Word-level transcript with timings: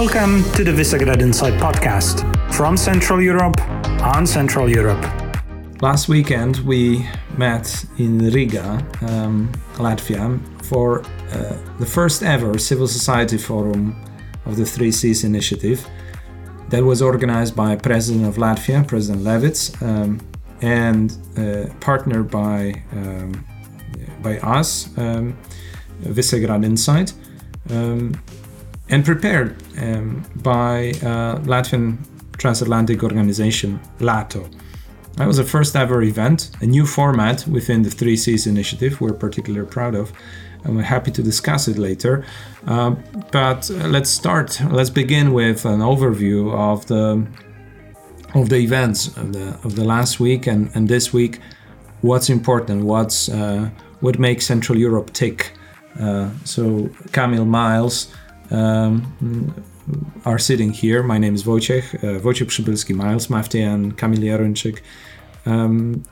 Welcome 0.00 0.44
to 0.54 0.64
the 0.64 0.70
Visegrad 0.70 1.20
Insight 1.20 1.52
podcast 1.60 2.24
from 2.54 2.78
Central 2.78 3.20
Europe 3.20 3.60
on 4.00 4.26
Central 4.26 4.66
Europe. 4.66 5.04
Last 5.82 6.08
weekend 6.08 6.56
we 6.60 7.06
met 7.36 7.84
in 7.98 8.16
Riga, 8.30 8.82
um, 9.02 9.52
Latvia, 9.74 10.40
for 10.64 11.02
uh, 11.02 11.54
the 11.78 11.84
first 11.84 12.22
ever 12.22 12.56
civil 12.56 12.88
society 12.88 13.36
forum 13.36 13.94
of 14.46 14.56
the 14.56 14.64
Three 14.64 14.90
Seas 14.90 15.22
initiative 15.22 15.86
that 16.70 16.82
was 16.82 17.02
organized 17.02 17.54
by 17.54 17.76
President 17.76 18.24
of 18.24 18.36
Latvia, 18.36 18.88
President 18.88 19.22
Levits, 19.22 19.82
um, 19.82 20.18
and 20.62 21.18
uh, 21.36 21.66
partnered 21.80 22.30
by 22.30 22.82
um, 22.92 23.44
by 24.22 24.38
us, 24.38 24.96
um, 24.96 25.36
Visegrad 26.04 26.64
Insight. 26.64 27.12
Um, 27.68 28.14
and 28.90 29.04
prepared 29.04 29.56
um, 29.80 30.24
by 30.42 30.90
uh, 31.02 31.38
Latvian 31.44 31.98
transatlantic 32.36 33.02
organization 33.02 33.80
LATO. 34.00 34.48
That 35.16 35.26
was 35.26 35.36
the 35.36 35.44
first 35.44 35.76
ever 35.76 36.02
event, 36.02 36.50
a 36.60 36.66
new 36.66 36.86
format 36.86 37.46
within 37.46 37.82
the 37.82 37.90
Three 37.90 38.16
Seas 38.16 38.46
initiative 38.46 39.00
we're 39.00 39.12
particularly 39.12 39.68
proud 39.68 39.94
of, 39.94 40.12
and 40.64 40.76
we're 40.76 40.82
happy 40.82 41.10
to 41.10 41.22
discuss 41.22 41.68
it 41.68 41.78
later. 41.78 42.24
Uh, 42.66 42.90
but 43.30 43.70
uh, 43.70 43.88
let's 43.88 44.10
start, 44.10 44.60
let's 44.70 44.90
begin 44.90 45.32
with 45.32 45.64
an 45.64 45.80
overview 45.80 46.52
of 46.54 46.86
the 46.86 47.26
of 48.34 48.48
the 48.48 48.58
events 48.58 49.08
of 49.16 49.32
the, 49.32 49.48
of 49.64 49.74
the 49.74 49.82
last 49.84 50.20
week 50.20 50.46
and, 50.46 50.70
and 50.74 50.88
this 50.88 51.12
week. 51.12 51.40
What's 52.00 52.30
important, 52.30 52.84
what's 52.84 53.28
uh, 53.28 53.70
what 54.00 54.18
makes 54.18 54.46
Central 54.46 54.78
Europe 54.78 55.12
tick. 55.12 55.52
Uh, 55.98 56.30
so, 56.44 56.88
Kamil 57.12 57.44
Miles, 57.44 58.14
um, 58.50 59.54
are 60.24 60.38
sitting 60.38 60.70
here. 60.70 61.02
My 61.02 61.18
name 61.18 61.34
is 61.34 61.44
Wojciech, 61.44 61.94
uh, 61.94 62.20
Wojciech 62.20 62.48
Przybylski, 62.48 62.94
Miles 62.94 63.28
Mafty, 63.28 63.62
and 63.62 63.96
Kamil 63.96 64.20
Jarończyk. 64.20 64.80
Um, 65.46 66.04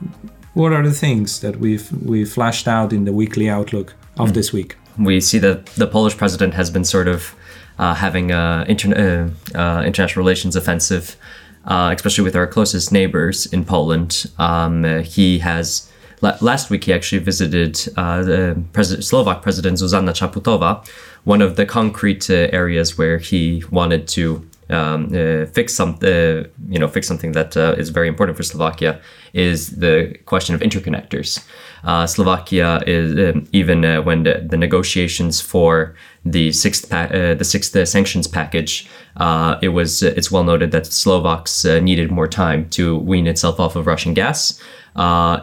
what 0.53 0.73
are 0.73 0.83
the 0.83 0.93
things 0.93 1.39
that 1.41 1.57
we've 1.57 1.91
we 2.03 2.25
flashed 2.25 2.67
out 2.67 2.91
in 2.91 3.05
the 3.05 3.13
weekly 3.13 3.49
outlook 3.49 3.95
of 4.17 4.29
mm. 4.29 4.33
this 4.33 4.51
week? 4.51 4.75
We 4.97 5.21
see 5.21 5.39
that 5.39 5.67
the 5.77 5.87
Polish 5.87 6.17
president 6.17 6.53
has 6.55 6.69
been 6.69 6.83
sort 6.83 7.07
of 7.07 7.35
uh, 7.77 7.93
having 7.93 8.31
an 8.31 8.67
inter- 8.67 9.31
uh, 9.55 9.57
uh, 9.57 9.83
international 9.83 10.23
relations 10.23 10.55
offensive, 10.55 11.15
uh, 11.65 11.93
especially 11.95 12.23
with 12.23 12.35
our 12.35 12.47
closest 12.47 12.91
neighbors 12.91 13.45
in 13.45 13.63
Poland. 13.63 14.25
Um, 14.37 14.83
he 15.03 15.39
has 15.39 15.89
last 16.21 16.69
week 16.69 16.83
he 16.83 16.93
actually 16.93 17.19
visited 17.19 17.79
uh, 17.95 18.23
the 18.23 18.61
President, 18.73 19.05
Slovak 19.05 19.41
President 19.41 19.77
Zuzana 19.77 20.11
Čaputová, 20.11 20.85
one 21.29 21.43
of 21.43 21.55
the 21.57 21.65
concrete 21.65 22.27
uh, 22.31 22.61
areas 22.61 22.97
where 22.97 23.19
he 23.19 23.63
wanted 23.69 24.07
to 24.07 24.25
um, 24.71 25.05
uh, 25.13 25.45
fix 25.57 25.75
some, 25.75 25.91
uh, 26.01 26.41
you 26.73 26.79
know, 26.81 26.87
fix 26.87 27.07
something 27.07 27.33
that 27.33 27.55
uh, 27.55 27.75
is 27.77 27.89
very 27.89 28.07
important 28.07 28.35
for 28.35 28.41
Slovakia 28.43 28.99
is 29.33 29.59
the 29.77 29.95
question 30.25 30.55
of 30.55 30.61
interconnectors. 30.61 31.29
Uh, 31.83 32.07
Slovakia 32.07 32.81
is 32.87 33.07
um, 33.25 33.47
even 33.51 33.83
when 34.05 34.23
the, 34.23 34.45
the, 34.51 34.57
negotiations 34.57 35.39
for 35.39 35.95
the 36.25 36.51
sixth 36.51 36.89
the 36.89 37.47
sixth 37.53 37.73
sanctions 37.87 38.27
package, 38.27 38.89
it 39.61 39.71
was 39.79 40.01
it's 40.01 40.31
well 40.31 40.43
noted 40.43 40.71
that 40.71 40.85
Slovaks 40.87 41.63
needed 41.65 42.11
more 42.11 42.27
time 42.27 42.69
to 42.77 42.97
wean 42.97 43.27
itself 43.27 43.59
off 43.59 43.75
of 43.75 43.85
Russian 43.85 44.13
gas. 44.13 44.59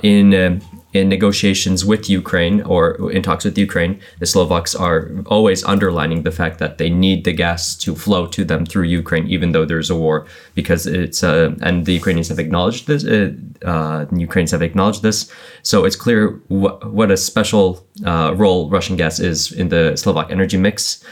in 0.02 0.34
um, 0.34 0.75
in 0.92 1.08
negotiations 1.08 1.84
with 1.84 2.08
Ukraine 2.08 2.62
or 2.62 3.10
in 3.10 3.22
talks 3.22 3.44
with 3.44 3.58
Ukraine, 3.58 4.00
the 4.18 4.26
Slovaks 4.26 4.74
are 4.74 5.10
always 5.26 5.64
underlining 5.64 6.22
the 6.22 6.30
fact 6.30 6.58
that 6.58 6.78
they 6.78 6.88
need 6.88 7.24
the 7.24 7.32
gas 7.32 7.74
to 7.76 7.94
flow 7.94 8.26
to 8.28 8.44
them 8.44 8.64
through 8.64 8.84
Ukraine, 8.84 9.26
even 9.26 9.52
though 9.52 9.64
there's 9.64 9.90
a 9.90 9.96
war, 9.96 10.26
because 10.54 10.86
it's 10.86 11.22
uh, 11.22 11.54
and 11.62 11.86
the 11.86 11.92
Ukrainians 11.92 12.28
have 12.28 12.38
acknowledged 12.38 12.86
this. 12.86 13.04
Uh, 13.04 13.32
uh, 13.64 14.06
Ukrainians 14.12 14.52
have 14.52 14.62
acknowledged 14.62 15.02
this, 15.02 15.30
so 15.62 15.84
it's 15.84 15.96
clear 15.96 16.30
wh- 16.48 16.78
what 16.98 17.10
a 17.10 17.16
special 17.16 17.86
uh, 18.04 18.32
role 18.34 18.70
Russian 18.70 18.96
gas 18.96 19.20
is 19.20 19.52
in 19.52 19.68
the 19.68 19.96
Slovak 19.96 20.30
energy 20.30 20.56
mix. 20.56 21.04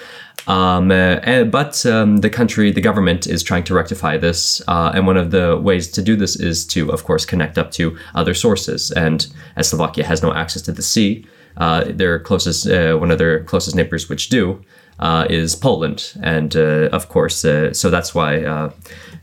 Um, 0.47 0.91
uh, 0.91 1.45
but 1.45 1.85
um, 1.87 2.19
the 2.19 2.31
country, 2.31 2.71
the 2.71 2.81
government 2.81 3.27
is 3.27 3.43
trying 3.43 3.65
to 3.65 3.75
rectify 3.75 4.19
this. 4.19 4.61
Uh, 4.69 4.93
and 4.95 5.07
one 5.07 5.17
of 5.17 5.31
the 5.31 5.57
ways 5.57 5.91
to 5.93 6.03
do 6.03 6.17
this 6.17 6.37
is 6.37 6.67
to, 6.67 6.91
of 6.93 7.05
course, 7.05 7.25
connect 7.25 7.59
up 7.59 7.71
to 7.73 7.97
other 8.15 8.35
sources. 8.35 8.91
And 8.91 9.27
as 9.57 9.69
Slovakia 9.69 10.05
has 10.05 10.23
no 10.23 10.33
access 10.35 10.63
to 10.63 10.73
the 10.73 10.83
sea, 10.83 11.27
uh, 11.57 11.85
their 11.89 12.19
closest, 12.19 12.67
uh, 12.67 12.97
one 12.97 13.11
of 13.11 13.19
their 13.19 13.45
closest 13.45 13.77
neighbors, 13.77 14.09
which 14.09 14.29
do, 14.29 14.61
uh, 14.99 15.27
is 15.31 15.55
Poland. 15.55 16.13
And 16.23 16.55
uh, 16.57 16.89
of 16.93 17.09
course, 17.09 17.37
so 17.37 17.91
that's 17.91 18.15
why 18.15 18.71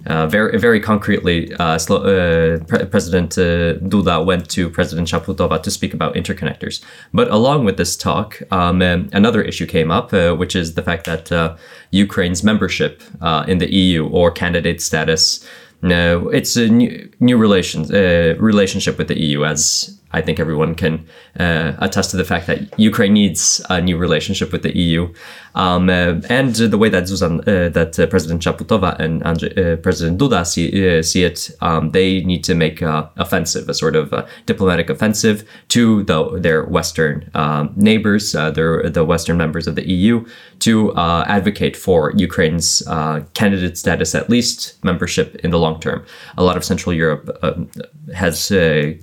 uh, 0.07 0.27
very, 0.27 0.57
very 0.57 0.79
concretely, 0.79 1.53
uh, 1.55 1.77
uh, 1.77 2.59
Pre- 2.67 2.85
President 2.85 3.37
uh, 3.37 3.75
Duda 3.79 4.25
went 4.25 4.49
to 4.49 4.69
President 4.69 5.07
Čaputová 5.07 5.61
to 5.61 5.71
speak 5.71 5.93
about 5.93 6.15
interconnectors. 6.15 6.83
But 7.13 7.29
along 7.29 7.65
with 7.65 7.77
this 7.77 7.95
talk, 7.95 8.41
um, 8.51 8.81
another 8.81 9.41
issue 9.41 9.65
came 9.65 9.91
up, 9.91 10.13
uh, 10.13 10.33
which 10.33 10.55
is 10.55 10.73
the 10.73 10.81
fact 10.81 11.05
that 11.05 11.31
uh, 11.31 11.55
Ukraine's 11.91 12.43
membership 12.43 13.03
in 13.47 13.59
the 13.59 13.71
EU 13.71 14.07
or 14.07 14.31
candidate 14.31 14.81
status. 14.81 15.45
No, 15.83 16.29
it's 16.29 16.55
a 16.57 16.67
new, 16.67 17.09
new 17.19 17.37
relations 17.37 17.91
relationship 17.91 18.97
with 18.97 19.07
the 19.07 19.19
EU, 19.19 19.45
as 19.45 19.99
I 20.13 20.21
think 20.21 20.39
everyone 20.39 20.75
can 20.75 21.05
uh, 21.39 21.73
attest 21.79 22.11
to 22.11 22.17
the 22.17 22.25
fact 22.25 22.47
that 22.47 22.79
Ukraine 22.79 23.13
needs 23.13 23.61
a 23.69 23.81
new 23.81 23.97
relationship 23.97 24.51
with 24.51 24.63
the 24.63 24.77
EU, 24.77 25.13
um, 25.55 25.89
uh, 25.89 26.21
and 26.29 26.55
the 26.55 26.77
way 26.77 26.89
that 26.89 27.03
Zuzan, 27.03 27.41
uh, 27.41 27.69
that 27.69 27.99
uh, 27.99 28.07
President 28.07 28.41
Čaputová 28.41 28.97
and 28.99 29.23
uh, 29.23 29.75
President 29.77 30.19
Duda 30.19 30.45
see, 30.45 30.99
uh, 30.99 31.01
see 31.01 31.23
it, 31.23 31.51
um, 31.61 31.91
they 31.91 32.21
need 32.21 32.43
to 32.45 32.55
make 32.55 32.81
an 32.81 33.07
offensive, 33.17 33.67
a 33.67 33.73
sort 33.73 33.95
of 33.95 34.13
diplomatic 34.45 34.89
offensive 34.89 35.47
to 35.69 36.03
the, 36.03 36.39
their 36.39 36.63
Western 36.63 37.29
um, 37.33 37.73
neighbors, 37.75 38.31
their, 38.31 38.89
the 38.89 39.03
Western 39.03 39.37
members 39.37 39.67
of 39.67 39.75
the 39.75 39.87
EU, 39.87 40.25
to 40.59 40.93
advocate 40.95 41.75
for 41.75 42.11
Ukraine's 42.15 42.83
candidate 43.33 43.77
status, 43.77 44.15
at 44.15 44.29
least 44.29 44.83
membership 44.83 45.35
in 45.43 45.51
the 45.51 45.59
long 45.59 45.79
term. 45.79 46.05
A 46.37 46.43
lot 46.43 46.55
of 46.55 46.63
Central 46.63 46.93
Europe 46.93 47.37
has 48.13 48.49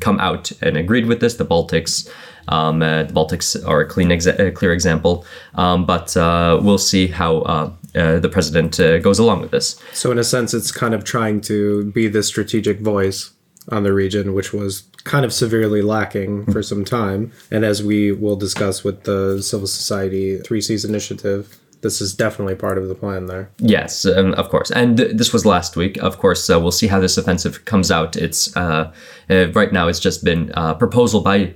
come 0.00 0.20
out 0.20 0.50
and 0.62 0.76
agreed 0.76 0.97
agreed 0.98 1.08
with 1.08 1.20
this. 1.20 1.34
The 1.34 1.46
Baltics, 1.46 2.10
um, 2.48 2.82
uh, 2.82 3.04
the 3.04 3.12
Baltics 3.12 3.56
are 3.66 3.80
a 3.80 3.86
clean, 3.86 4.08
exa- 4.08 4.54
clear 4.54 4.72
example. 4.72 5.24
Um, 5.54 5.86
but 5.86 6.16
uh, 6.16 6.60
we'll 6.62 6.78
see 6.78 7.06
how 7.06 7.38
uh, 7.38 7.72
uh 7.94 8.18
the 8.18 8.28
president 8.28 8.78
uh, 8.80 8.98
goes 8.98 9.18
along 9.18 9.40
with 9.40 9.50
this. 9.50 9.80
So, 9.92 10.10
in 10.10 10.18
a 10.18 10.24
sense, 10.24 10.54
it's 10.54 10.72
kind 10.72 10.94
of 10.94 11.04
trying 11.04 11.40
to 11.42 11.90
be 11.92 12.08
the 12.08 12.22
strategic 12.22 12.80
voice 12.80 13.32
on 13.70 13.82
the 13.82 13.92
region, 13.92 14.34
which 14.34 14.52
was 14.52 14.88
kind 15.04 15.24
of 15.24 15.32
severely 15.32 15.82
lacking 15.82 16.44
for 16.52 16.62
some 16.62 16.84
time. 16.84 17.32
And 17.50 17.64
as 17.64 17.82
we 17.82 18.12
will 18.12 18.36
discuss 18.36 18.84
with 18.84 19.04
the 19.04 19.42
civil 19.42 19.66
society 19.66 20.38
Three 20.38 20.60
Seas 20.60 20.84
initiative, 20.84 21.58
this 21.80 22.00
is 22.00 22.14
definitely 22.14 22.54
part 22.54 22.78
of 22.78 22.88
the 22.88 22.94
plan 22.94 23.26
there. 23.26 23.50
Yes, 23.58 24.04
um, 24.04 24.34
of 24.34 24.48
course. 24.48 24.70
And 24.70 24.96
th- 24.96 25.16
this 25.16 25.32
was 25.32 25.46
last 25.46 25.76
week. 25.76 25.96
Of 25.98 26.18
course, 26.18 26.48
uh, 26.50 26.58
we'll 26.60 26.72
see 26.72 26.88
how 26.88 27.00
this 27.00 27.16
offensive 27.16 27.64
comes 27.64 27.90
out. 27.90 28.16
It's 28.16 28.56
uh, 28.56 28.92
uh, 29.30 29.50
right 29.52 29.72
now. 29.72 29.88
It's 29.88 30.00
just 30.00 30.24
been 30.24 30.50
a 30.50 30.60
uh, 30.60 30.74
proposal 30.74 31.20
by 31.20 31.54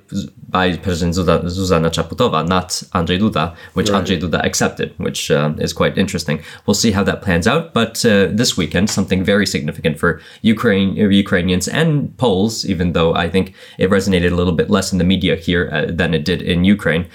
by 0.52 0.76
President 0.76 1.14
Zuzana 1.14 1.90
Čaputová, 1.90 2.46
not 2.46 2.68
Andrzej 2.94 3.18
Duda, 3.18 3.56
which 3.74 3.88
right. 3.90 4.04
Andrzej 4.04 4.20
Duda 4.20 4.44
accepted, 4.44 4.94
which 4.98 5.30
um, 5.30 5.58
is 5.58 5.72
quite 5.72 5.98
interesting. 5.98 6.42
We'll 6.66 6.74
see 6.74 6.92
how 6.92 7.02
that 7.04 7.22
plans 7.22 7.46
out. 7.46 7.72
But 7.72 8.04
uh, 8.04 8.28
this 8.30 8.56
weekend, 8.56 8.90
something 8.90 9.24
very 9.24 9.46
significant 9.46 9.98
for 9.98 10.20
Ukraine, 10.42 10.94
Ukrainians 10.96 11.66
and 11.66 12.16
Poles, 12.18 12.64
even 12.66 12.92
though 12.92 13.14
I 13.14 13.28
think 13.28 13.54
it 13.78 13.90
resonated 13.90 14.30
a 14.32 14.36
little 14.36 14.52
bit 14.52 14.70
less 14.70 14.92
in 14.92 14.98
the 14.98 15.04
media 15.04 15.36
here 15.36 15.70
uh, 15.72 15.86
than 15.90 16.14
it 16.14 16.24
did 16.24 16.42
in 16.42 16.64
Ukraine. 16.64 17.06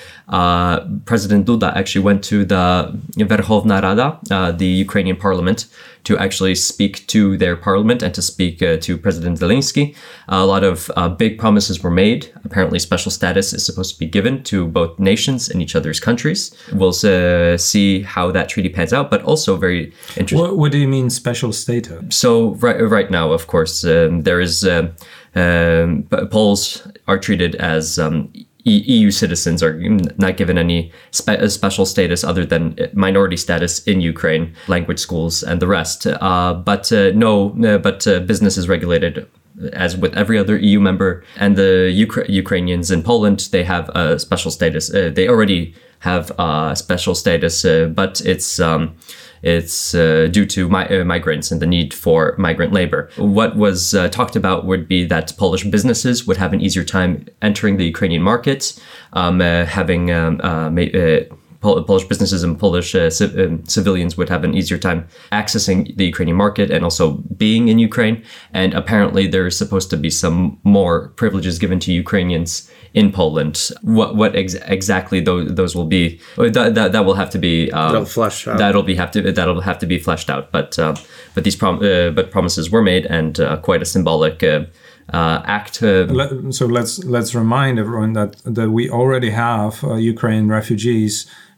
President 1.06 1.46
Duda 1.48 1.74
actually 1.76 2.04
went 2.04 2.24
to 2.26 2.44
the 2.44 2.92
Verkhovna 3.18 3.82
Rada, 3.82 4.20
uh, 4.32 4.52
the 4.52 4.66
Ukrainian 4.66 5.16
parliament, 5.16 5.68
to 6.08 6.18
actually 6.18 6.56
speak 6.56 7.06
to 7.08 7.38
their 7.38 7.56
parliament 7.56 8.02
and 8.02 8.14
to 8.16 8.22
speak 8.22 8.62
uh, 8.62 8.78
to 8.78 8.98
President 8.98 9.40
Zelensky. 9.40 9.96
a 10.30 10.46
lot 10.46 10.64
of 10.64 10.90
uh, 10.96 11.10
big 11.10 11.38
promises 11.38 11.84
were 11.84 11.92
made. 11.92 12.32
Apparently, 12.46 12.80
special 12.80 13.12
status 13.28 13.54
is 13.54 13.66
supposed 13.66 13.94
to 13.94 14.00
be 14.00 14.06
given 14.06 14.42
to 14.44 14.68
both 14.68 14.98
nations 15.00 15.50
and 15.50 15.62
each 15.62 15.76
other's 15.76 16.00
countries. 16.00 16.56
We'll 16.72 16.96
uh, 17.04 17.58
see 17.58 18.04
how 18.04 18.32
that 18.32 18.48
treaty 18.48 18.70
pans 18.70 18.94
out, 18.94 19.12
but 19.12 19.22
also 19.24 19.58
very 19.58 19.92
interesting. 20.16 20.40
What, 20.40 20.58
what, 20.58 20.72
do 20.72 20.78
you 20.78 20.88
mean 20.88 21.10
special 21.10 21.52
status? 21.52 22.16
So 22.16 22.56
right, 22.66 22.80
right 22.80 23.12
now, 23.12 23.34
of 23.34 23.48
course, 23.48 23.84
um, 23.84 24.24
there 24.24 24.40
is. 24.40 24.64
Uh, 24.64 24.94
um, 25.36 26.08
Poles 26.32 26.88
are 27.08 27.20
treated 27.20 27.54
as 27.56 28.00
um, 28.00 28.32
EU 28.64 29.12
citizens 29.12 29.62
are 29.62 29.78
not 30.18 30.36
given 30.36 30.58
any 30.58 30.92
spe- 31.12 31.42
uh, 31.46 31.48
special 31.48 31.86
status 31.86 32.24
other 32.24 32.46
than 32.46 32.76
minority 32.94 33.38
status 33.38 33.84
in 33.84 34.02
Ukraine, 34.02 34.54
language 34.68 35.00
schools, 35.00 35.44
and 35.44 35.62
the 35.62 35.68
rest. 35.68 36.08
Uh, 36.08 36.54
but 36.54 36.92
uh, 36.92 37.12
no, 37.14 37.56
uh, 37.64 37.78
but 37.78 38.08
uh, 38.08 38.20
business 38.22 38.58
is 38.58 38.68
regulated 38.68 39.28
as 39.74 39.98
with 39.98 40.16
every 40.16 40.38
other 40.38 40.58
EU 40.58 40.80
member. 40.80 41.24
And 41.38 41.56
the 41.56 41.92
Ukra- 42.06 42.30
Ukrainians 42.30 42.92
in 42.92 43.04
Poland, 43.04 43.50
they 43.52 43.64
have 43.64 43.90
a 43.90 44.20
special 44.20 44.52
status. 44.52 44.94
Uh, 44.94 45.12
they 45.14 45.28
already 45.28 45.74
have 46.00 46.32
a 46.38 46.76
special 46.76 47.16
status, 47.16 47.64
but 47.96 48.22
it's 48.22 48.60
um, 48.60 48.96
it's 49.44 49.94
uh, 49.94 50.28
due 50.32 50.46
to 50.46 50.70
mi- 50.70 50.88
uh, 51.00 51.04
migrants 51.04 51.52
and 51.52 51.62
the 51.62 51.66
need 51.66 51.94
for 51.94 52.36
migrant 52.38 52.74
labor. 52.74 53.10
What 53.18 53.56
was 53.56 53.94
uh, 53.94 54.10
talked 54.10 54.36
about 54.36 54.66
would 54.66 54.88
be 54.88 55.06
that 55.06 55.34
Polish 55.38 55.64
businesses 55.64 56.26
would 56.26 56.38
have 56.38 56.54
an 56.54 56.62
easier 56.62 56.84
time 56.84 57.28
entering 57.42 57.78
the 57.78 57.86
Ukrainian 57.86 58.22
market, 58.22 58.80
um, 59.14 59.42
uh, 59.42 59.66
having 59.66 60.12
um, 60.12 60.42
uh, 60.44 60.70
ma- 60.70 60.82
uh, 60.82 61.22
Polish 61.62 62.06
businesses 62.06 62.44
and 62.44 62.58
Polish 62.60 62.94
uh, 62.96 63.10
civ- 63.10 63.38
um, 63.40 63.66
civilians 63.66 64.18
would 64.18 64.30
have 64.30 64.44
an 64.44 64.54
easier 64.54 64.78
time 64.78 65.08
accessing 65.32 65.96
the 65.98 66.06
Ukrainian 66.06 66.38
market 66.38 66.70
and 66.72 66.84
also 66.84 67.06
being 67.38 67.68
in 67.68 67.80
Ukraine. 67.80 68.24
And 68.54 68.74
apparently, 68.74 69.28
there's 69.28 69.58
supposed 69.58 69.90
to 69.90 69.98
be 69.98 70.10
some 70.10 70.60
more 70.64 71.10
privileges 71.22 71.58
given 71.60 71.80
to 71.86 71.92
Ukrainians 71.92 72.70
in 72.94 73.12
Poland. 73.12 73.56
What 73.82 74.16
what 74.16 74.36
ex- 74.36 74.56
exactly 74.78 75.20
those 75.20 75.46
those 75.60 75.76
will 75.78 75.90
be? 76.00 76.04
uh, 76.38 76.50
That, 76.50 76.76
that, 76.76 76.92
that 76.94 77.04
will 77.06 77.16
have 77.24 77.32
to 77.32 77.40
be 77.48 77.56
um, 77.72 77.92
That'll 77.94 78.06
flesh 78.06 78.48
out. 78.48 78.58
That'll 78.58 78.84
be 78.92 78.96
have 78.96 79.12
to 79.16 79.20
that'll 79.38 79.62
have 79.62 79.80
to 79.84 79.88
be 79.94 79.98
fleshed 80.00 80.30
out. 80.36 80.52
But 80.52 80.70
uh, 80.84 80.96
but 81.34 81.44
these 81.46 81.56
prom- 81.62 81.82
uh, 81.84 82.10
but 82.18 82.26
promises 82.32 82.66
were 82.74 82.84
made 82.92 83.06
and 83.18 83.40
uh, 83.40 83.58
quite 83.68 83.82
a 83.82 83.86
symbolic. 83.86 84.38
Uh, 84.44 84.66
uh, 85.14 85.42
act 85.46 85.82
uh, 85.84 86.04
Let- 86.22 86.54
so 86.54 86.66
let's 86.78 86.94
let's 87.16 87.34
remind 87.44 87.80
everyone 87.80 88.12
that 88.20 88.32
that 88.44 88.70
we 88.78 88.84
already 88.90 89.30
have 89.30 89.82
uh, 89.84 89.94
Ukrainian 90.14 90.50
refugees 90.60 91.14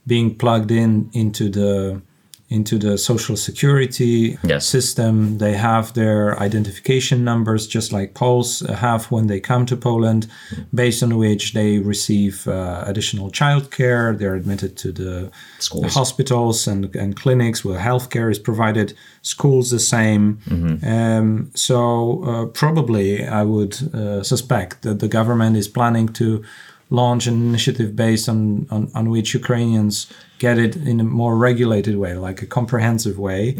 being 0.07 0.36
plugged 0.36 0.72
in 0.72 1.10
into 1.13 1.50
the 1.50 2.01
into 2.51 2.80
the 2.80 2.98
social 2.98 3.38
security 3.38 4.36
Yes. 4.44 4.66
system. 4.66 5.38
They 5.38 5.54
have 5.54 5.94
their 5.94 6.36
identification 6.42 7.24
numbers, 7.24 7.68
just 7.68 7.92
like 7.94 8.16
Poles 8.16 8.62
have 8.62 9.06
when 9.12 9.28
they 9.28 9.40
come 9.40 9.68
to 9.68 9.78
Poland, 9.78 10.25
based 10.74 11.04
on 11.04 11.16
which 11.18 11.54
they 11.54 11.78
receive 11.78 12.48
uh, 12.48 12.84
additional 12.88 13.30
childcare. 13.30 14.18
They're 14.18 14.34
admitted 14.34 14.75
to 14.78 14.92
the 14.92 15.30
Schools. 15.60 15.94
hospitals 15.94 16.68
and, 16.68 16.95
and 16.95 17.16
clinics 17.16 17.63
where 17.63 17.78
healthcare 17.80 18.31
is 18.31 18.40
provided. 18.40 18.94
Schools 19.22 19.69
the 19.69 19.80
same. 19.80 20.40
Um, 20.84 21.52
so 21.54 22.24
uh, 22.24 22.45
probably 22.48 23.28
I 23.28 23.44
would 23.44 23.75
uh, 23.94 24.24
suspect 24.24 24.81
that 24.81 25.00
the 25.00 25.07
government 25.07 25.56
is 25.56 25.68
planning 25.68 26.07
to 26.13 26.44
launch 26.90 27.28
an 27.28 27.36
initiative 27.36 27.96
based 27.96 28.28
on, 28.28 28.68
on, 28.72 28.92
on 28.96 29.10
which 29.10 29.34
Ukrainians 29.34 30.12
get 30.40 30.58
it 30.58 30.76
in 30.76 31.00
a 31.00 31.04
more 31.04 31.36
regulated 31.38 31.98
way, 31.98 32.16
like 32.16 32.42
a 32.42 32.46
comprehensive 32.46 33.20
way, 33.20 33.56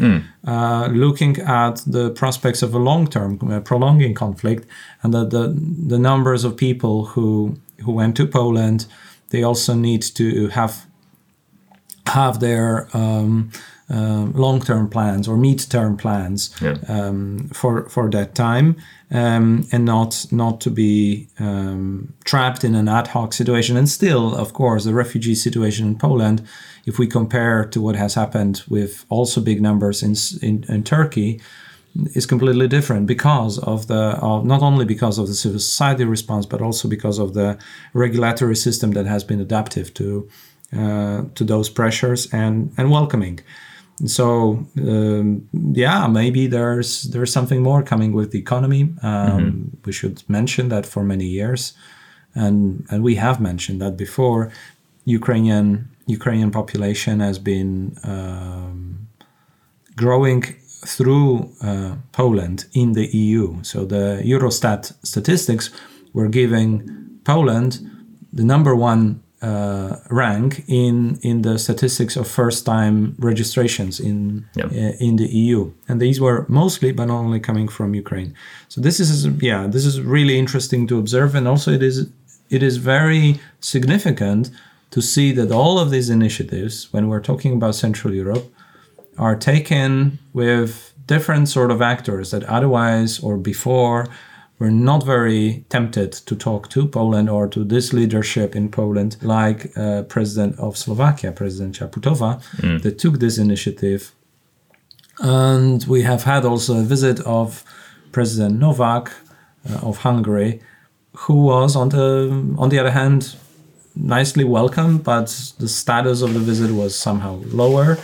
uh, 0.46 0.88
looking 0.90 1.38
at 1.40 1.76
the 1.86 2.10
prospects 2.10 2.62
of 2.62 2.74
a 2.74 2.78
long-term 2.78 3.38
uh, 3.50 3.60
prolonging 3.60 4.14
conflict 4.14 4.66
and 5.02 5.14
that 5.14 5.30
the, 5.30 5.54
the 5.86 5.98
numbers 5.98 6.44
of 6.44 6.56
people 6.56 7.06
who 7.06 7.56
who 7.84 7.92
went 7.92 8.16
to 8.16 8.26
Poland, 8.26 8.86
they 9.30 9.42
also 9.42 9.74
need 9.74 10.02
to 10.02 10.48
have 10.48 10.86
have 12.06 12.40
their 12.40 12.88
um, 12.92 13.50
um, 13.90 14.32
long-term 14.32 14.88
plans 14.88 15.28
or 15.28 15.36
mid-term 15.36 15.96
plans 15.96 16.50
Yeah. 16.60 16.76
um, 16.88 17.48
for 17.52 17.88
for 17.88 18.10
that 18.10 18.34
time, 18.34 18.74
um, 19.10 19.66
and 19.72 19.84
not 19.84 20.26
not 20.30 20.60
to 20.60 20.70
be 20.70 21.28
um, 21.38 22.12
trapped 22.24 22.64
in 22.64 22.74
an 22.74 22.88
ad 22.88 23.08
hoc 23.08 23.32
situation. 23.32 23.76
And 23.76 23.88
still, 23.88 24.34
of 24.34 24.52
course, 24.52 24.84
the 24.84 24.94
refugee 24.94 25.34
situation 25.34 25.86
in 25.88 25.96
Poland, 25.98 26.42
if 26.86 26.98
we 26.98 27.06
compare 27.06 27.64
to 27.68 27.80
what 27.82 27.96
has 27.96 28.14
happened 28.14 28.62
with 28.68 29.04
also 29.08 29.40
big 29.40 29.60
numbers 29.60 30.02
in 30.02 30.14
in, 30.42 30.64
in 30.68 30.82
Turkey, 30.82 31.40
is 32.14 32.26
completely 32.26 32.68
different 32.68 33.06
because 33.06 33.58
of 33.62 33.86
the 33.86 34.16
of 34.20 34.44
not 34.44 34.62
only 34.62 34.84
because 34.84 35.20
of 35.20 35.26
the 35.26 35.34
civil 35.34 35.58
society 35.58 36.04
response, 36.04 36.46
but 36.48 36.60
also 36.60 36.88
because 36.88 37.22
of 37.22 37.32
the 37.32 37.56
regulatory 37.92 38.56
system 38.56 38.92
that 38.92 39.06
has 39.06 39.24
been 39.24 39.40
adaptive 39.40 39.92
to 39.94 40.28
uh, 40.72 41.22
to 41.34 41.44
those 41.44 41.72
pressures 41.72 42.32
and 42.32 42.70
and 42.76 42.90
welcoming. 42.90 43.40
So 44.06 44.66
um, 44.78 45.48
yeah, 45.52 46.06
maybe 46.06 46.46
there's 46.46 47.04
there's 47.04 47.32
something 47.32 47.62
more 47.62 47.82
coming 47.82 48.12
with 48.12 48.30
the 48.30 48.38
economy. 48.38 48.94
Um, 49.02 49.78
We 49.84 49.92
should 49.92 50.22
mention 50.28 50.68
that 50.68 50.86
for 50.86 51.02
many 51.04 51.26
years, 51.26 51.74
and 52.34 52.86
and 52.90 53.02
we 53.02 53.16
have 53.16 53.40
mentioned 53.40 53.80
that 53.80 53.96
before. 53.96 54.50
Ukrainian 55.04 55.88
Ukrainian 56.06 56.50
population 56.50 57.20
has 57.20 57.38
been 57.38 57.96
um, 58.04 59.08
growing 59.96 60.42
through 60.86 61.50
uh, 61.62 61.96
Poland 62.12 62.66
in 62.72 62.92
the 62.92 63.06
EU. 63.16 63.62
So 63.62 63.84
the 63.84 64.22
Eurostat 64.24 64.92
statistics 65.02 65.70
were 66.12 66.28
giving 66.28 66.70
Poland 67.24 67.80
the 68.32 68.44
number 68.44 68.74
one 68.74 69.20
uh, 69.42 69.96
rank 70.10 70.64
in 70.68 71.18
in 71.22 71.42
the 71.42 71.58
statistics 71.58 72.16
of 72.16 72.28
first 72.28 72.66
time 72.66 73.14
registrations 73.18 73.98
in 73.98 74.44
Yep. 74.54 74.66
uh, 74.66 75.06
in 75.06 75.16
the 75.16 75.26
EU, 75.26 75.72
and 75.88 76.00
these 76.00 76.20
were 76.20 76.44
mostly, 76.48 76.92
but 76.92 77.06
not 77.06 77.20
only, 77.24 77.40
coming 77.40 77.68
from 77.68 77.94
Ukraine. 77.94 78.34
So 78.68 78.80
this 78.80 79.00
is 79.00 79.26
yeah, 79.40 79.66
this 79.66 79.84
is 79.84 80.00
really 80.00 80.38
interesting 80.38 80.86
to 80.88 80.98
observe, 80.98 81.34
and 81.34 81.48
also 81.48 81.70
it 81.72 81.82
is 81.82 82.06
it 82.50 82.62
is 82.62 82.76
very 82.76 83.40
significant 83.60 84.50
to 84.90 85.00
see 85.00 85.32
that 85.32 85.50
all 85.52 85.78
of 85.78 85.90
these 85.90 86.10
initiatives, 86.10 86.92
when 86.92 87.08
we're 87.08 87.20
talking 87.20 87.52
about 87.52 87.74
Central 87.74 88.12
Europe, 88.12 88.52
are 89.16 89.36
taken 89.36 90.18
with 90.32 90.92
different 91.06 91.48
sort 91.48 91.70
of 91.70 91.80
actors 91.80 92.30
that 92.30 92.44
otherwise 92.44 93.20
or 93.20 93.36
before 93.36 94.06
were 94.60 94.70
not 94.70 95.04
very 95.04 95.64
tempted 95.70 96.12
to 96.12 96.36
talk 96.36 96.68
to 96.68 96.86
Poland 96.86 97.28
or 97.30 97.48
to 97.48 97.64
this 97.64 97.92
leadership 97.92 98.54
in 98.54 98.68
Poland, 98.70 99.16
like 99.22 99.72
uh, 99.76 100.02
President 100.02 100.58
of 100.58 100.76
Slovakia, 100.76 101.32
President 101.32 101.74
Čaputová, 101.74 102.40
that 102.82 102.98
took 102.98 103.18
this 103.18 103.38
initiative. 103.38 104.12
And 105.18 105.84
we 105.86 106.02
have 106.02 106.24
had 106.24 106.44
also 106.44 106.78
a 106.78 106.82
visit 106.82 107.20
of 107.20 107.64
President 108.12 108.58
Novak 108.60 109.10
uh, 109.68 109.88
of 109.88 109.98
Hungary, 109.98 110.60
who 111.16 111.34
was 111.44 111.74
on 111.74 111.88
the 111.88 112.28
on 112.58 112.68
the 112.68 112.78
other 112.78 112.92
hand 112.92 113.34
nicely 113.96 114.44
welcome, 114.44 114.98
but 114.98 115.26
the 115.58 115.68
status 115.68 116.22
of 116.22 116.32
the 116.34 116.40
visit 116.40 116.70
was 116.70 116.94
somehow 116.94 117.40
lower. 117.52 117.98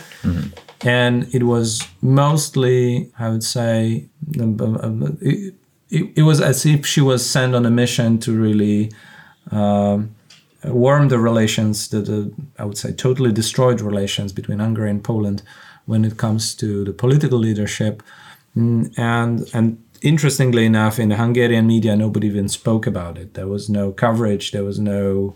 And 0.81 1.27
it 1.33 1.43
was 1.43 1.87
mostly, 2.01 3.11
I 3.17 3.29
would 3.29 3.43
say, 3.43 4.05
um, 4.39 4.57
um, 4.61 4.77
um, 4.83 5.17
it, 5.21 5.55
it, 5.89 6.11
it 6.15 6.23
was 6.23 6.41
as 6.41 6.65
if 6.65 6.85
she 6.85 7.01
was 7.01 7.27
sent 7.27 7.55
on 7.55 7.65
a 7.65 7.71
mission 7.71 8.19
to 8.19 8.37
really 8.37 8.91
um, 9.51 10.15
warm 10.63 11.07
the 11.09 11.19
relations, 11.19 11.87
that 11.89 12.33
I 12.59 12.65
would 12.65 12.77
say 12.77 12.91
totally 12.91 13.31
destroyed 13.31 13.81
relations 13.81 14.33
between 14.33 14.59
Hungary 14.59 14.89
and 14.89 15.03
Poland 15.03 15.43
when 15.85 16.03
it 16.03 16.17
comes 16.17 16.55
to 16.55 16.83
the 16.83 16.93
political 16.93 17.39
leadership. 17.39 18.03
Mm, 18.55 18.97
and 18.97 19.49
and 19.53 19.83
interestingly 20.01 20.65
enough, 20.65 20.99
in 20.99 21.09
the 21.09 21.15
Hungarian 21.15 21.67
media, 21.67 21.95
nobody 21.95 22.27
even 22.27 22.49
spoke 22.49 22.87
about 22.87 23.17
it. 23.17 23.33
There 23.33 23.47
was 23.47 23.69
no 23.69 23.91
coverage. 23.91 24.51
There 24.51 24.63
was 24.63 24.79
no 24.79 25.35